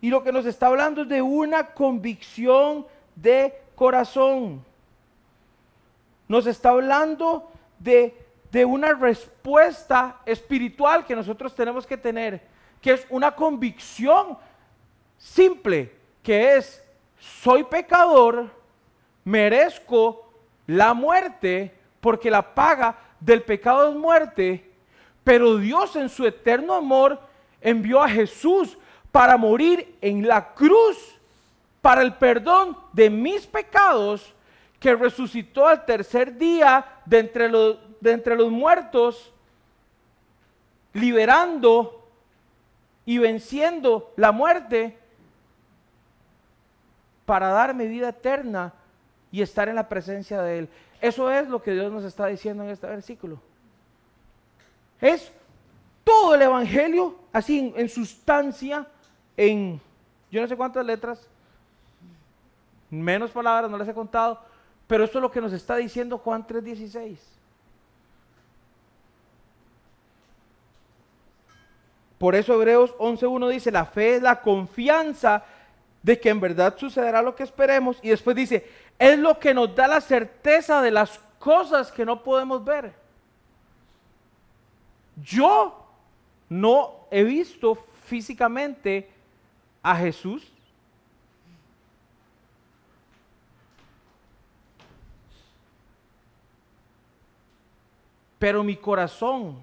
Y 0.00 0.08
lo 0.10 0.22
que 0.22 0.32
nos 0.32 0.46
está 0.46 0.68
hablando 0.68 1.02
es 1.02 1.08
de 1.08 1.20
una 1.20 1.74
convicción 1.74 2.86
de 3.16 3.52
corazón 3.74 4.64
nos 6.28 6.46
está 6.46 6.70
hablando 6.70 7.50
de, 7.78 8.14
una 8.66 8.92
respuesta 8.92 10.20
espiritual 10.26 11.04
que 11.04 11.16
nosotros 11.16 11.54
tenemos 11.54 11.86
que 11.86 11.96
tener, 11.96 12.40
que 12.80 12.92
es 12.92 13.06
una 13.10 13.34
convicción 13.34 14.38
simple, 15.16 15.92
que 16.22 16.56
es, 16.56 16.84
soy 17.18 17.64
pecador, 17.64 18.50
merezco 19.24 20.30
la 20.66 20.94
muerte, 20.94 21.74
porque 22.00 22.30
la 22.30 22.54
paga 22.54 22.96
del 23.20 23.42
pecado 23.42 23.90
es 23.90 23.96
muerte, 23.96 24.70
pero 25.24 25.56
Dios 25.56 25.96
en 25.96 26.08
su 26.08 26.26
eterno 26.26 26.74
amor 26.74 27.20
envió 27.60 28.02
a 28.02 28.08
Jesús 28.08 28.76
para 29.10 29.36
morir 29.36 29.96
en 30.00 30.26
la 30.26 30.54
cruz 30.54 31.18
para 31.80 32.02
el 32.02 32.14
perdón 32.14 32.76
de 32.92 33.08
mis 33.10 33.46
pecados 33.46 34.34
que 34.80 34.94
resucitó 34.94 35.66
al 35.66 35.84
tercer 35.84 36.36
día 36.36 36.84
de 37.04 37.18
entre 37.18 37.48
los, 37.48 37.78
de 38.00 38.12
entre 38.12 38.36
los 38.36 38.50
muertos, 38.50 39.32
liberando 40.92 42.06
y 43.04 43.18
venciendo 43.18 44.12
la 44.16 44.32
muerte 44.32 44.98
para 47.24 47.48
darme 47.48 47.86
vida 47.86 48.10
eterna 48.10 48.72
y 49.30 49.42
estar 49.42 49.68
en 49.68 49.74
la 49.74 49.88
presencia 49.88 50.42
de 50.42 50.60
Él. 50.60 50.68
Eso 51.00 51.30
es 51.30 51.48
lo 51.48 51.62
que 51.62 51.72
Dios 51.72 51.92
nos 51.92 52.04
está 52.04 52.26
diciendo 52.26 52.62
en 52.62 52.70
este 52.70 52.86
versículo. 52.86 53.40
Es 55.00 55.32
todo 56.04 56.34
el 56.34 56.42
Evangelio, 56.42 57.18
así 57.32 57.58
en, 57.58 57.72
en 57.76 57.88
sustancia, 57.88 58.86
en 59.36 59.80
yo 60.30 60.40
no 60.40 60.46
sé 60.46 60.56
cuántas 60.56 60.84
letras, 60.84 61.26
menos 62.90 63.30
palabras, 63.30 63.70
no 63.70 63.78
les 63.78 63.88
he 63.88 63.94
contado, 63.94 64.40
pero 64.88 65.04
esto 65.04 65.18
es 65.18 65.22
lo 65.22 65.30
que 65.30 65.40
nos 65.40 65.52
está 65.52 65.76
diciendo 65.76 66.18
Juan 66.18 66.44
3:16. 66.44 67.18
Por 72.18 72.34
eso 72.34 72.54
Hebreos 72.54 72.92
11.1 72.98 73.48
dice, 73.48 73.70
la 73.70 73.84
fe 73.84 74.16
es 74.16 74.22
la 74.22 74.40
confianza 74.40 75.44
de 76.02 76.18
que 76.18 76.30
en 76.30 76.40
verdad 76.40 76.76
sucederá 76.76 77.22
lo 77.22 77.36
que 77.36 77.44
esperemos. 77.44 77.98
Y 78.02 78.08
después 78.08 78.34
dice, 78.34 78.66
es 78.98 79.16
lo 79.18 79.38
que 79.38 79.54
nos 79.54 79.72
da 79.76 79.86
la 79.86 80.00
certeza 80.00 80.82
de 80.82 80.90
las 80.90 81.20
cosas 81.38 81.92
que 81.92 82.04
no 82.04 82.24
podemos 82.24 82.64
ver. 82.64 82.92
Yo 85.22 85.86
no 86.48 87.06
he 87.12 87.22
visto 87.22 87.76
físicamente 88.06 89.08
a 89.82 89.94
Jesús 89.94 90.50
pero 98.38 98.62
mi 98.62 98.76
corazón 98.76 99.58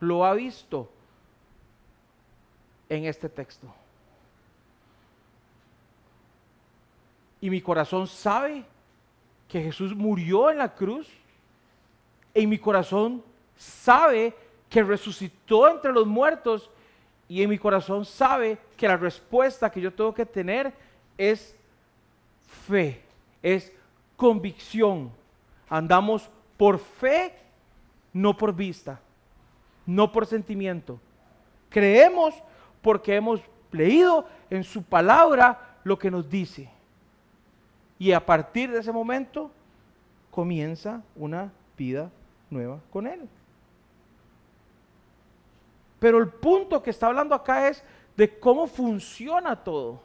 lo 0.00 0.24
ha 0.24 0.34
visto 0.34 0.88
en 2.88 3.04
este 3.04 3.28
texto. 3.28 3.66
Y 7.40 7.50
mi 7.50 7.60
corazón 7.60 8.06
sabe 8.06 8.64
que 9.48 9.62
Jesús 9.62 9.94
murió 9.94 10.50
en 10.50 10.58
la 10.58 10.74
cruz. 10.74 11.08
Y 12.34 12.46
mi 12.46 12.58
corazón 12.58 13.22
sabe 13.56 14.34
que 14.68 14.82
resucitó 14.82 15.68
entre 15.68 15.92
los 15.92 16.06
muertos. 16.06 16.70
Y 17.28 17.42
en 17.42 17.50
mi 17.50 17.58
corazón 17.58 18.04
sabe 18.04 18.58
que 18.76 18.88
la 18.88 18.96
respuesta 18.96 19.70
que 19.70 19.80
yo 19.80 19.92
tengo 19.92 20.14
que 20.14 20.26
tener 20.26 20.72
es 21.16 21.54
fe, 22.66 23.02
es 23.42 23.72
convicción, 24.16 25.12
Andamos 25.68 26.30
por 26.56 26.78
fe, 26.78 27.34
no 28.12 28.36
por 28.36 28.54
vista, 28.54 29.00
no 29.86 30.10
por 30.10 30.26
sentimiento. 30.26 31.00
Creemos 31.68 32.34
porque 32.82 33.16
hemos 33.16 33.40
leído 33.70 34.26
en 34.50 34.64
su 34.64 34.82
palabra 34.82 35.78
lo 35.84 35.98
que 35.98 36.10
nos 36.10 36.28
dice. 36.28 36.70
Y 37.98 38.12
a 38.12 38.24
partir 38.24 38.70
de 38.70 38.78
ese 38.78 38.92
momento 38.92 39.50
comienza 40.30 41.02
una 41.16 41.52
vida 41.76 42.10
nueva 42.50 42.80
con 42.90 43.06
Él. 43.06 43.28
Pero 45.98 46.18
el 46.18 46.28
punto 46.28 46.82
que 46.82 46.90
está 46.90 47.08
hablando 47.08 47.34
acá 47.34 47.68
es 47.68 47.82
de 48.16 48.38
cómo 48.38 48.66
funciona 48.66 49.56
todo. 49.56 50.00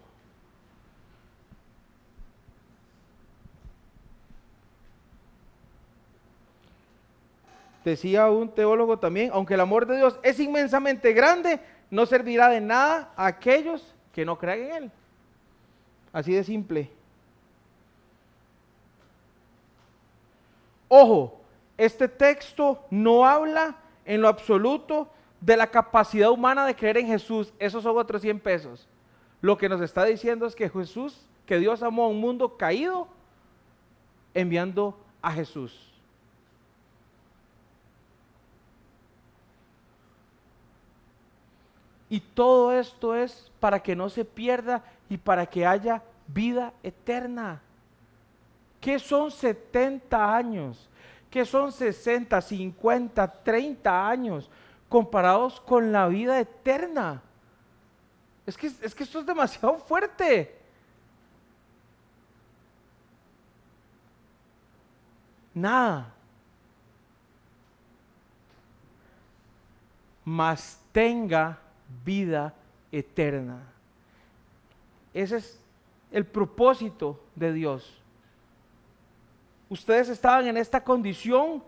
Decía 7.83 8.29
un 8.29 8.49
teólogo 8.49 8.97
también, 8.99 9.31
aunque 9.33 9.55
el 9.55 9.59
amor 9.59 9.85
de 9.85 9.97
Dios 9.97 10.19
es 10.23 10.39
inmensamente 10.39 11.13
grande, 11.13 11.59
no 11.89 12.05
servirá 12.05 12.49
de 12.49 12.61
nada 12.61 13.11
a 13.15 13.27
aquellos 13.27 13.93
que 14.13 14.25
no 14.25 14.37
crean 14.37 14.59
en 14.59 14.71
Él. 14.71 14.91
Así 16.13 16.33
de 16.33 16.43
simple. 16.43 16.89
Ojo, 20.87 21.41
este 21.77 22.07
texto 22.07 22.85
no 22.89 23.25
habla 23.25 23.77
en 24.05 24.21
lo 24.21 24.27
absoluto 24.27 25.09
de 25.41 25.57
la 25.57 25.67
capacidad 25.67 26.29
humana 26.29 26.65
de 26.65 26.75
creer 26.75 26.97
en 26.97 27.07
Jesús. 27.07 27.53
Esos 27.59 27.83
son 27.83 27.97
otros 27.97 28.21
100 28.21 28.39
pesos. 28.39 28.87
Lo 29.41 29.57
que 29.57 29.67
nos 29.67 29.81
está 29.81 30.05
diciendo 30.05 30.45
es 30.45 30.55
que 30.55 30.69
Jesús, 30.69 31.27
que 31.45 31.57
Dios 31.57 31.83
amó 31.83 32.05
a 32.05 32.07
un 32.07 32.21
mundo 32.21 32.57
caído, 32.57 33.07
enviando 34.33 34.97
a 35.21 35.31
Jesús. 35.31 35.92
Y 42.13 42.19
todo 42.19 42.71
esto 42.71 43.15
es 43.15 43.51
para 43.59 43.81
que 43.81 43.95
no 43.95 44.07
se 44.07 44.23
pierda 44.23 44.83
y 45.09 45.17
para 45.17 45.47
que 45.47 45.65
haya 45.65 46.03
vida 46.27 46.71
eterna. 46.83 47.59
¿Qué 48.79 48.99
son 48.99 49.31
70 49.31 50.35
años? 50.35 50.87
¿Qué 51.31 51.43
son 51.43 51.71
60, 51.71 52.39
50, 52.39 53.27
30 53.43 54.07
años 54.07 54.47
comparados 54.87 55.59
con 55.59 55.91
la 55.91 56.07
vida 56.07 56.39
eterna? 56.39 57.19
Es 58.45 58.57
que, 58.57 58.67
es 58.67 58.93
que 58.93 59.05
esto 59.05 59.21
es 59.21 59.25
demasiado 59.25 59.79
fuerte. 59.79 60.55
Nada. 65.55 66.13
Mas 70.23 70.79
tenga 70.91 71.62
vida 72.03 72.53
eterna. 72.91 73.61
Ese 75.13 75.37
es 75.37 75.59
el 76.11 76.25
propósito 76.25 77.19
de 77.35 77.53
Dios. 77.53 78.01
Ustedes 79.69 80.09
estaban 80.09 80.47
en 80.47 80.57
esta 80.57 80.83
condición. 80.83 81.63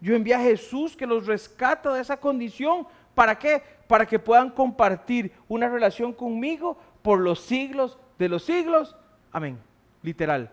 Yo 0.00 0.14
envié 0.14 0.34
a 0.34 0.40
Jesús 0.40 0.96
que 0.96 1.06
los 1.06 1.26
rescata 1.26 1.92
de 1.94 2.00
esa 2.00 2.16
condición. 2.16 2.86
¿Para 3.14 3.38
qué? 3.38 3.62
Para 3.86 4.04
que 4.06 4.18
puedan 4.18 4.50
compartir 4.50 5.32
una 5.48 5.68
relación 5.68 6.12
conmigo 6.12 6.76
por 7.02 7.20
los 7.20 7.40
siglos 7.40 7.96
de 8.18 8.28
los 8.28 8.44
siglos. 8.44 8.96
Amén. 9.32 9.58
Literal. 10.02 10.50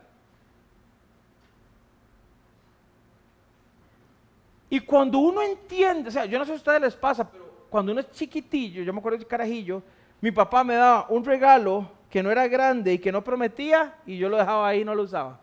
Y 4.69 4.79
cuando 4.79 5.19
uno 5.19 5.41
entiende, 5.41 6.09
o 6.09 6.11
sea, 6.11 6.25
yo 6.25 6.39
no 6.39 6.45
sé 6.45 6.49
si 6.49 6.53
a 6.53 6.57
ustedes 6.57 6.81
les 6.81 6.95
pasa, 6.95 7.29
pero 7.29 7.42
cuando 7.73 7.91
uno 7.91 8.01
es 8.01 8.11
chiquitillo, 8.11 8.83
yo 8.83 8.93
me 8.93 8.99
acuerdo 8.99 9.17
de 9.17 9.25
carajillo, 9.25 9.81
mi 10.21 10.29
papá 10.29 10.63
me 10.63 10.75
daba 10.75 11.07
un 11.09 11.25
regalo 11.25 11.89
que 12.07 12.21
no 12.21 12.29
era 12.29 12.47
grande 12.47 12.93
y 12.93 12.99
que 12.99 13.11
no 13.11 13.23
prometía 13.23 13.95
y 14.05 14.15
yo 14.15 14.29
lo 14.29 14.37
dejaba 14.37 14.67
ahí 14.67 14.81
y 14.81 14.85
no 14.85 14.93
lo 14.93 15.01
usaba. 15.01 15.39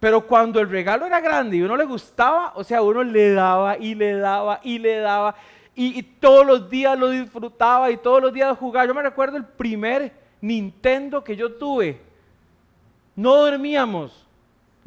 Pero 0.00 0.26
cuando 0.26 0.60
el 0.60 0.70
regalo 0.70 1.04
era 1.04 1.20
grande 1.20 1.58
y 1.58 1.60
uno 1.60 1.76
le 1.76 1.84
gustaba, 1.84 2.54
o 2.54 2.64
sea, 2.64 2.80
uno 2.80 3.04
le 3.04 3.34
daba 3.34 3.76
y 3.76 3.94
le 3.94 4.14
daba 4.14 4.60
y 4.62 4.78
le 4.78 4.96
daba 4.96 5.34
y, 5.74 6.02
todos 6.02 6.46
los 6.46 6.70
días 6.70 6.98
lo 6.98 7.10
disfrutaba 7.10 7.90
y 7.90 7.98
todos 7.98 8.22
los 8.22 8.32
días 8.32 8.56
jugaba. 8.56 8.86
Yo 8.86 8.94
me 8.94 9.02
recuerdo 9.02 9.36
el 9.36 9.44
primer 9.44 10.10
Nintendo 10.40 11.22
que 11.22 11.36
yo 11.36 11.52
tuve. 11.52 12.00
No 13.14 13.36
dormíamos. 13.36 14.26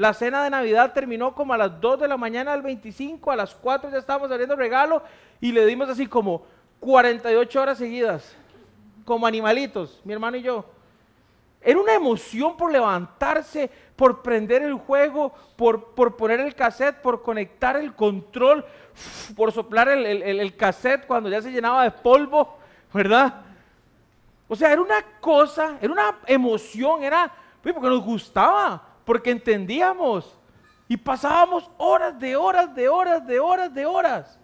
La 0.01 0.15
cena 0.15 0.43
de 0.43 0.49
Navidad 0.49 0.93
terminó 0.93 1.35
como 1.35 1.53
a 1.53 1.59
las 1.59 1.79
2 1.79 1.99
de 1.99 2.07
la 2.07 2.17
mañana 2.17 2.53
del 2.53 2.63
25, 2.63 3.29
a 3.29 3.35
las 3.35 3.53
4 3.53 3.91
ya 3.91 3.99
estábamos 3.99 4.31
abriendo 4.31 4.55
regalo 4.55 5.03
y 5.39 5.51
le 5.51 5.63
dimos 5.67 5.87
así 5.89 6.07
como 6.07 6.43
48 6.79 7.61
horas 7.61 7.77
seguidas, 7.77 8.35
como 9.05 9.27
animalitos, 9.27 10.01
mi 10.03 10.13
hermano 10.13 10.37
y 10.37 10.41
yo. 10.41 10.65
Era 11.61 11.79
una 11.79 11.93
emoción 11.93 12.57
por 12.57 12.71
levantarse, 12.71 13.69
por 13.95 14.23
prender 14.23 14.63
el 14.63 14.73
juego, 14.73 15.35
por, 15.55 15.93
por 15.93 16.17
poner 16.17 16.39
el 16.39 16.55
cassette, 16.55 16.99
por 16.99 17.21
conectar 17.21 17.75
el 17.75 17.93
control, 17.93 18.65
por 19.35 19.51
soplar 19.51 19.87
el, 19.89 20.03
el, 20.07 20.57
cassette 20.57 21.05
cuando 21.05 21.29
ya 21.29 21.43
se 21.43 21.51
llenaba 21.51 21.83
de 21.83 21.91
polvo, 21.91 22.57
¿verdad? 22.91 23.41
O 24.47 24.55
sea, 24.55 24.71
era 24.71 24.81
una 24.81 25.03
cosa, 25.19 25.77
era 25.79 25.93
una 25.93 26.17
emoción, 26.25 27.03
era 27.03 27.31
porque 27.61 27.81
nos 27.81 28.03
gustaba, 28.03 28.87
porque 29.05 29.31
entendíamos 29.31 30.37
y 30.87 30.97
pasábamos 30.97 31.69
horas 31.77 32.19
de 32.19 32.35
horas, 32.35 32.73
de 32.75 32.89
horas, 32.89 33.25
de 33.25 33.39
horas, 33.39 33.73
de 33.73 33.85
horas. 33.85 34.39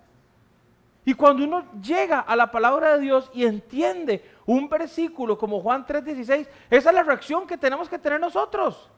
Y 1.04 1.14
cuando 1.14 1.44
uno 1.44 1.66
llega 1.82 2.20
a 2.20 2.36
la 2.36 2.52
palabra 2.52 2.94
de 2.94 3.00
Dios 3.00 3.30
y 3.34 3.46
entiende 3.46 4.30
un 4.46 4.68
versículo 4.68 5.38
como 5.38 5.62
Juan 5.62 5.86
3:16, 5.86 6.48
esa 6.70 6.90
es 6.90 6.96
la 6.96 7.04
reacción 7.04 7.48
que 7.48 7.58
tenemos 7.58 7.88
que 7.88 7.98
tener 7.98 8.20
nosotros. 8.20 8.90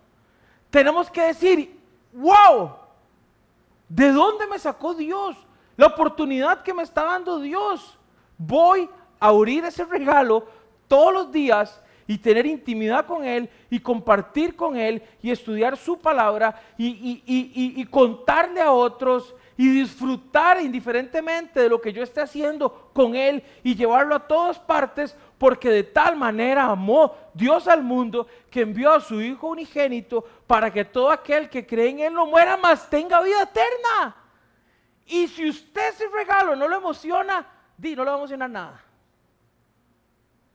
Tenemos 0.70 1.10
que 1.10 1.22
decir, 1.22 1.80
wow, 2.14 2.72
¿de 3.88 4.12
dónde 4.12 4.48
me 4.48 4.58
sacó 4.60 4.94
Dios? 4.94 5.38
La 5.78 5.88
oportunidad 5.88 6.64
que 6.64 6.74
me 6.74 6.84
está 6.84 7.04
dando 7.04 7.40
Dios. 7.40 7.98
Voy 8.38 8.90
a 9.20 9.28
abrir 9.28 9.66
ese 9.66 9.86
regalo 9.86 10.48
todos 10.88 11.14
los 11.14 11.32
días 11.32 11.82
y 12.10 12.18
tener 12.18 12.48
intimidad 12.48 13.06
con 13.06 13.24
Él 13.24 13.48
y 13.70 13.80
compartir 13.80 14.56
con 14.56 14.76
Él 14.76 15.04
y 15.22 15.30
estudiar 15.30 15.78
su 15.78 16.00
palabra 16.00 16.60
y, 16.76 17.22
y 17.24 17.86
contarle 17.86 18.62
a 18.62 18.72
otros 18.72 19.36
y 19.56 19.70
disfrutar 19.70 20.60
indiferentemente 20.60 21.60
de 21.60 21.70
lo 21.70 21.80
que 21.80 21.94
yo 21.94 22.02
esté 22.02 22.20
haciendo 22.20 22.90
con 22.94 23.16
Él 23.16 23.44
y 23.62 23.76
llevarlo 23.76 24.16
a 24.16 24.28
todas 24.28 24.58
partes, 24.58 25.16
porque 25.38 25.70
de 25.70 25.84
tal 25.84 26.16
manera 26.16 26.64
amó 26.64 27.14
Dios 27.36 27.68
al 27.68 27.84
mundo 27.84 28.26
que 28.50 28.62
envió 28.62 28.92
a 28.92 29.02
su 29.02 29.22
Hijo 29.22 29.50
unigénito 29.50 30.26
para 30.48 30.74
que 30.74 30.86
todo 30.86 31.12
aquel 31.12 31.48
que 31.48 31.68
cree 31.68 31.90
en 31.90 32.00
Él 32.00 32.14
no 32.14 32.26
muera 32.26 32.58
más, 32.58 32.90
tenga 32.90 33.22
vida 33.22 33.44
eterna. 33.44 34.16
Y 35.06 35.28
si 35.28 35.48
usted 35.48 35.90
ese 35.90 36.08
regalo 36.08 36.56
no 36.56 36.68
lo 36.68 36.78
emociona, 36.78 37.46
di, 37.78 37.96
no 37.96 38.04
le 38.04 38.10
va 38.10 38.16
a 38.16 38.20
emocionar 38.20 38.50
nada. 38.50 38.89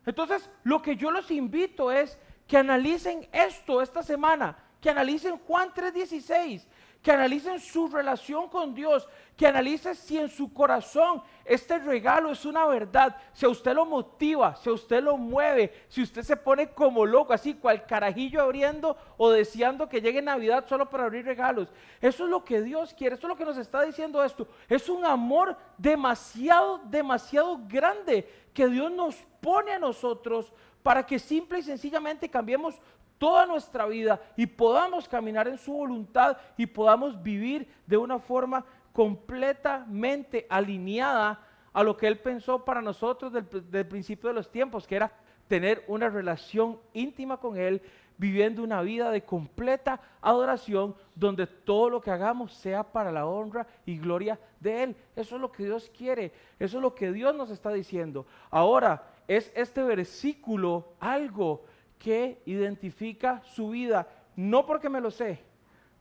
Entonces, 0.07 0.51
lo 0.63 0.83
que 0.83 0.97
yo 0.97 1.11
los 1.11 1.31
invito 1.31 1.91
es 1.91 2.19
que 2.47 2.57
analicen 2.57 3.27
esto 3.33 3.81
esta 3.81 4.03
semana, 4.03 4.57
que 4.81 4.91
analicen 4.91 5.39
Juan 5.39 5.73
3:16, 5.73 6.67
que 7.05 7.13
analicen 7.13 7.61
su 7.61 7.87
relación 7.89 8.49
con 8.49 8.75
Dios, 8.75 9.07
que 9.37 9.47
analicen 9.47 9.95
si 9.95 10.17
en 10.17 10.31
su 10.31 10.55
corazón 10.55 11.23
este 11.45 11.79
regalo 11.79 12.33
es 12.33 12.47
una 12.47 12.65
verdad, 12.65 13.15
si 13.35 13.45
a 13.45 13.51
usted 13.51 13.75
lo 13.75 13.85
motiva, 13.85 14.57
si 14.57 14.71
a 14.71 14.73
usted 14.73 15.03
lo 15.03 15.19
mueve, 15.19 15.85
si 15.89 16.01
usted 16.01 16.23
se 16.23 16.35
pone 16.35 16.71
como 16.71 17.05
loco, 17.05 17.35
así 17.35 17.53
cual 17.53 17.85
carajillo 17.85 18.41
abriendo 18.41 18.97
o 19.19 19.31
deseando 19.31 19.87
que 19.87 20.01
llegue 20.01 20.23
Navidad 20.23 20.65
solo 20.67 20.89
para 20.89 21.05
abrir 21.05 21.27
regalos. 21.27 21.69
Eso 22.01 22.25
es 22.25 22.31
lo 22.31 22.43
que 22.43 22.63
Dios 22.63 22.95
quiere, 22.95 23.17
eso 23.17 23.27
es 23.27 23.29
lo 23.29 23.37
que 23.37 23.45
nos 23.45 23.59
está 23.59 23.83
diciendo 23.83 24.25
esto. 24.25 24.49
Es 24.67 24.89
un 24.89 25.05
amor 25.05 25.59
demasiado, 25.77 26.81
demasiado 26.87 27.61
grande 27.69 28.27
que 28.55 28.67
Dios 28.67 28.91
nos 28.91 29.15
pone 29.43 29.73
a 29.73 29.79
nosotros 29.79 30.51
para 30.83 31.05
que 31.05 31.19
simple 31.19 31.59
y 31.59 31.63
sencillamente 31.65 32.31
cambiemos 32.31 32.81
toda 33.19 33.47
nuestra 33.47 33.87
vida 33.87 34.21
y 34.37 34.47
podamos 34.47 35.09
caminar 35.09 35.49
en 35.49 35.59
su 35.59 35.73
voluntad 35.73 36.37
y 36.57 36.67
podamos 36.67 37.23
vivir 37.23 37.69
de 37.87 37.97
una 37.97 38.19
forma 38.19 38.65
completamente 38.93 40.47
alineada 40.49 41.41
a 41.73 41.83
lo 41.83 41.97
que 41.97 42.07
Él 42.07 42.19
pensó 42.19 42.65
para 42.65 42.81
nosotros 42.81 43.33
del, 43.33 43.87
principio 43.87 44.29
de 44.29 44.35
los 44.35 44.51
tiempos, 44.51 44.87
que 44.87 44.97
era 44.97 45.13
tener 45.49 45.85
una 45.89 46.09
relación 46.09 46.79
íntima 46.93 47.37
con 47.37 47.59
Él, 47.59 47.83
viviendo 48.17 48.63
una 48.63 48.81
vida 48.81 49.11
de 49.11 49.25
completa 49.25 50.01
adoración, 50.23 50.95
donde 51.17 51.49
todo 51.49 51.91
lo 51.91 52.01
que 52.01 52.13
hagamos 52.13 52.53
sea 52.53 52.85
para 52.85 53.11
la 53.11 53.27
honra 53.27 53.67
y 53.85 53.99
gloria 53.99 54.39
de 54.61 54.85
Él. 54.85 54.97
Eso 55.17 55.35
es 55.35 55.41
lo 55.41 55.51
que 55.51 55.65
Dios 55.65 55.91
quiere, 55.97 56.33
eso 56.61 56.77
es 56.77 56.83
lo 56.83 56.95
que 56.95 57.13
Dios 57.13 57.35
nos 57.35 57.51
está 57.51 57.73
diciendo. 57.73 58.25
Ahora, 58.51 59.11
es 59.27 59.51
este 59.57 59.83
versículo 59.83 60.93
algo 61.01 61.65
que 61.99 62.43
identifica 62.47 63.43
su 63.45 63.71
vida, 63.71 64.09
no 64.37 64.67
porque 64.67 64.89
me 64.89 65.01
lo 65.01 65.11
sé, 65.11 65.41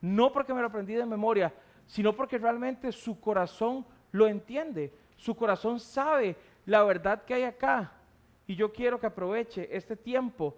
no 0.02 0.32
porque 0.32 0.54
me 0.54 0.62
lo 0.62 0.68
aprendí 0.68 0.94
de 0.94 1.06
memoria, 1.06 1.54
sino 1.88 2.14
porque 2.14 2.38
realmente 2.38 2.92
su 2.92 3.20
corazón 3.20 3.86
lo 4.12 4.28
entiende, 4.28 4.94
su 5.16 5.36
corazón 5.36 5.80
sabe 5.80 6.36
la 6.66 6.84
verdad 6.84 7.24
que 7.24 7.34
hay 7.34 7.44
acá. 7.44 7.92
Y 8.46 8.56
yo 8.56 8.74
quiero 8.74 9.00
que 9.00 9.08
aproveche 9.08 9.76
este 9.76 9.96
tiempo 9.96 10.56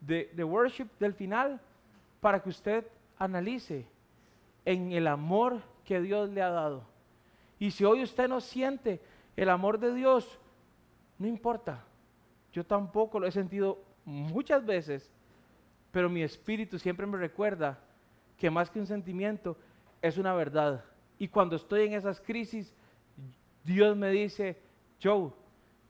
de, 0.00 0.44
worship 0.44 0.88
del 0.98 1.14
final 1.14 1.60
para 2.20 2.42
que 2.42 2.48
usted 2.48 2.86
analice 3.18 3.86
en 4.64 4.92
el 4.92 5.06
amor 5.06 5.60
que 5.84 6.00
Dios 6.00 6.30
le 6.30 6.42
ha 6.42 6.50
dado. 6.50 6.84
Y 7.58 7.70
si 7.70 7.84
hoy 7.84 8.02
usted 8.02 8.28
no 8.28 8.40
siente 8.40 9.00
el 9.36 9.48
amor 9.48 9.78
de 9.78 9.94
Dios, 9.94 10.38
no 11.18 11.26
importa. 11.28 11.84
Yo 12.52 12.64
tampoco 12.64 13.20
lo 13.20 13.26
he 13.26 13.32
sentido 13.32 13.78
muchas 14.04 14.64
veces, 14.64 15.10
pero 15.90 16.08
mi 16.08 16.22
espíritu 16.22 16.78
siempre 16.78 17.06
me 17.06 17.18
recuerda 17.18 17.78
que 18.36 18.50
más 18.50 18.70
que 18.70 18.80
un 18.80 18.86
sentimiento 18.86 19.56
es 20.00 20.18
una 20.18 20.34
verdad. 20.34 20.84
Y 21.18 21.28
cuando 21.28 21.56
estoy 21.56 21.86
en 21.86 21.94
esas 21.94 22.20
crisis, 22.20 22.74
Dios 23.62 23.96
me 23.96 24.10
dice, 24.10 24.60
Joe, 25.02 25.30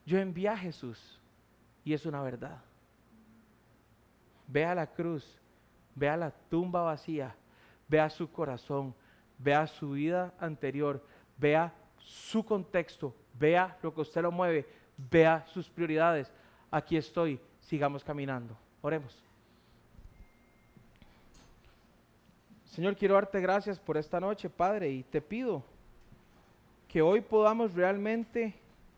yo 0.05 0.19
envié 0.19 0.49
a 0.49 0.57
Jesús 0.57 1.21
y 1.85 1.95
es 1.95 2.05
una 2.05 2.23
verdad. 2.23 2.61
Ve 4.47 4.65
a 4.65 4.75
la 4.75 4.87
cruz, 4.87 5.41
ve 5.95 6.09
a 6.09 6.17
la 6.17 6.31
tumba 6.31 6.83
vacía, 6.83 7.35
vea 7.89 8.11
su 8.11 8.31
corazón, 8.31 8.95
vea 9.39 9.67
su 9.67 9.93
vida 9.93 10.35
anterior, 10.39 11.03
vea 11.39 11.73
su 11.97 12.45
contexto, 12.45 13.15
vea 13.39 13.79
lo 13.83 13.95
que 13.95 14.03
usted 14.03 14.23
lo 14.23 14.31
mueve, 14.31 14.67
vea 15.11 15.45
sus 15.47 15.71
prioridades. 15.71 16.33
Aquí 16.71 16.97
estoy, 16.97 17.41
sigamos 17.63 18.05
caminando. 18.05 18.57
Oremos. 18.81 19.17
Señor, 22.67 22.97
quiero 22.97 23.15
darte 23.15 23.41
gracias 23.41 23.79
por 23.79 23.97
esta 23.97 24.19
noche, 24.19 24.49
Padre, 24.49 24.91
y 24.91 25.03
te 25.03 25.21
pido 25.21 25.63
que 26.89 27.03
hoy 27.03 27.21
podamos 27.21 27.75
realmente 27.75 28.55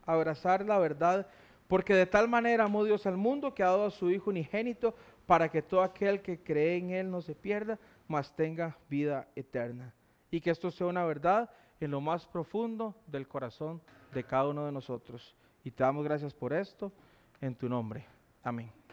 abrazar 0.07 0.65
la 0.65 0.79
verdad, 0.79 1.27
porque 1.67 1.95
de 1.95 2.07
tal 2.07 2.29
manera 2.29 2.65
amó 2.65 2.85
Dios 2.85 3.07
al 3.07 3.17
mundo 3.17 3.55
que 3.55 3.63
ha 3.63 3.69
dado 3.69 3.87
a 3.87 3.91
su 3.91 4.11
Hijo 4.11 4.31
unigénito 4.31 4.95
para 5.27 5.49
que 5.49 5.63
todo 5.63 5.83
aquel 5.83 6.23
que 6.23 6.39
cree 6.39 6.77
en 6.77 6.91
Él 6.91 7.11
no 7.11 7.21
se 7.21 7.35
pierda, 7.35 7.79
mas 8.07 8.35
tenga 8.37 8.77
vida 8.89 9.27
eterna. 9.35 9.93
Y 10.31 10.41
que 10.41 10.51
esto 10.51 10.71
sea 10.71 10.87
una 10.87 11.05
verdad 11.05 11.51
en 11.81 11.91
lo 11.91 12.01
más 12.01 12.27
profundo 12.27 12.95
del 13.07 13.27
corazón 13.27 13.81
de 14.13 14.25
cada 14.25 14.49
uno 14.49 14.67
de 14.67 14.73
nosotros. 14.73 15.35
Y 15.65 15.71
te 15.71 15.83
damos 15.83 16.05
gracias 16.05 16.33
por 16.35 16.53
esto 16.53 16.93
en 17.41 17.55
tu 17.55 17.69
nombre. 17.69 18.14
Amém. 18.45 18.84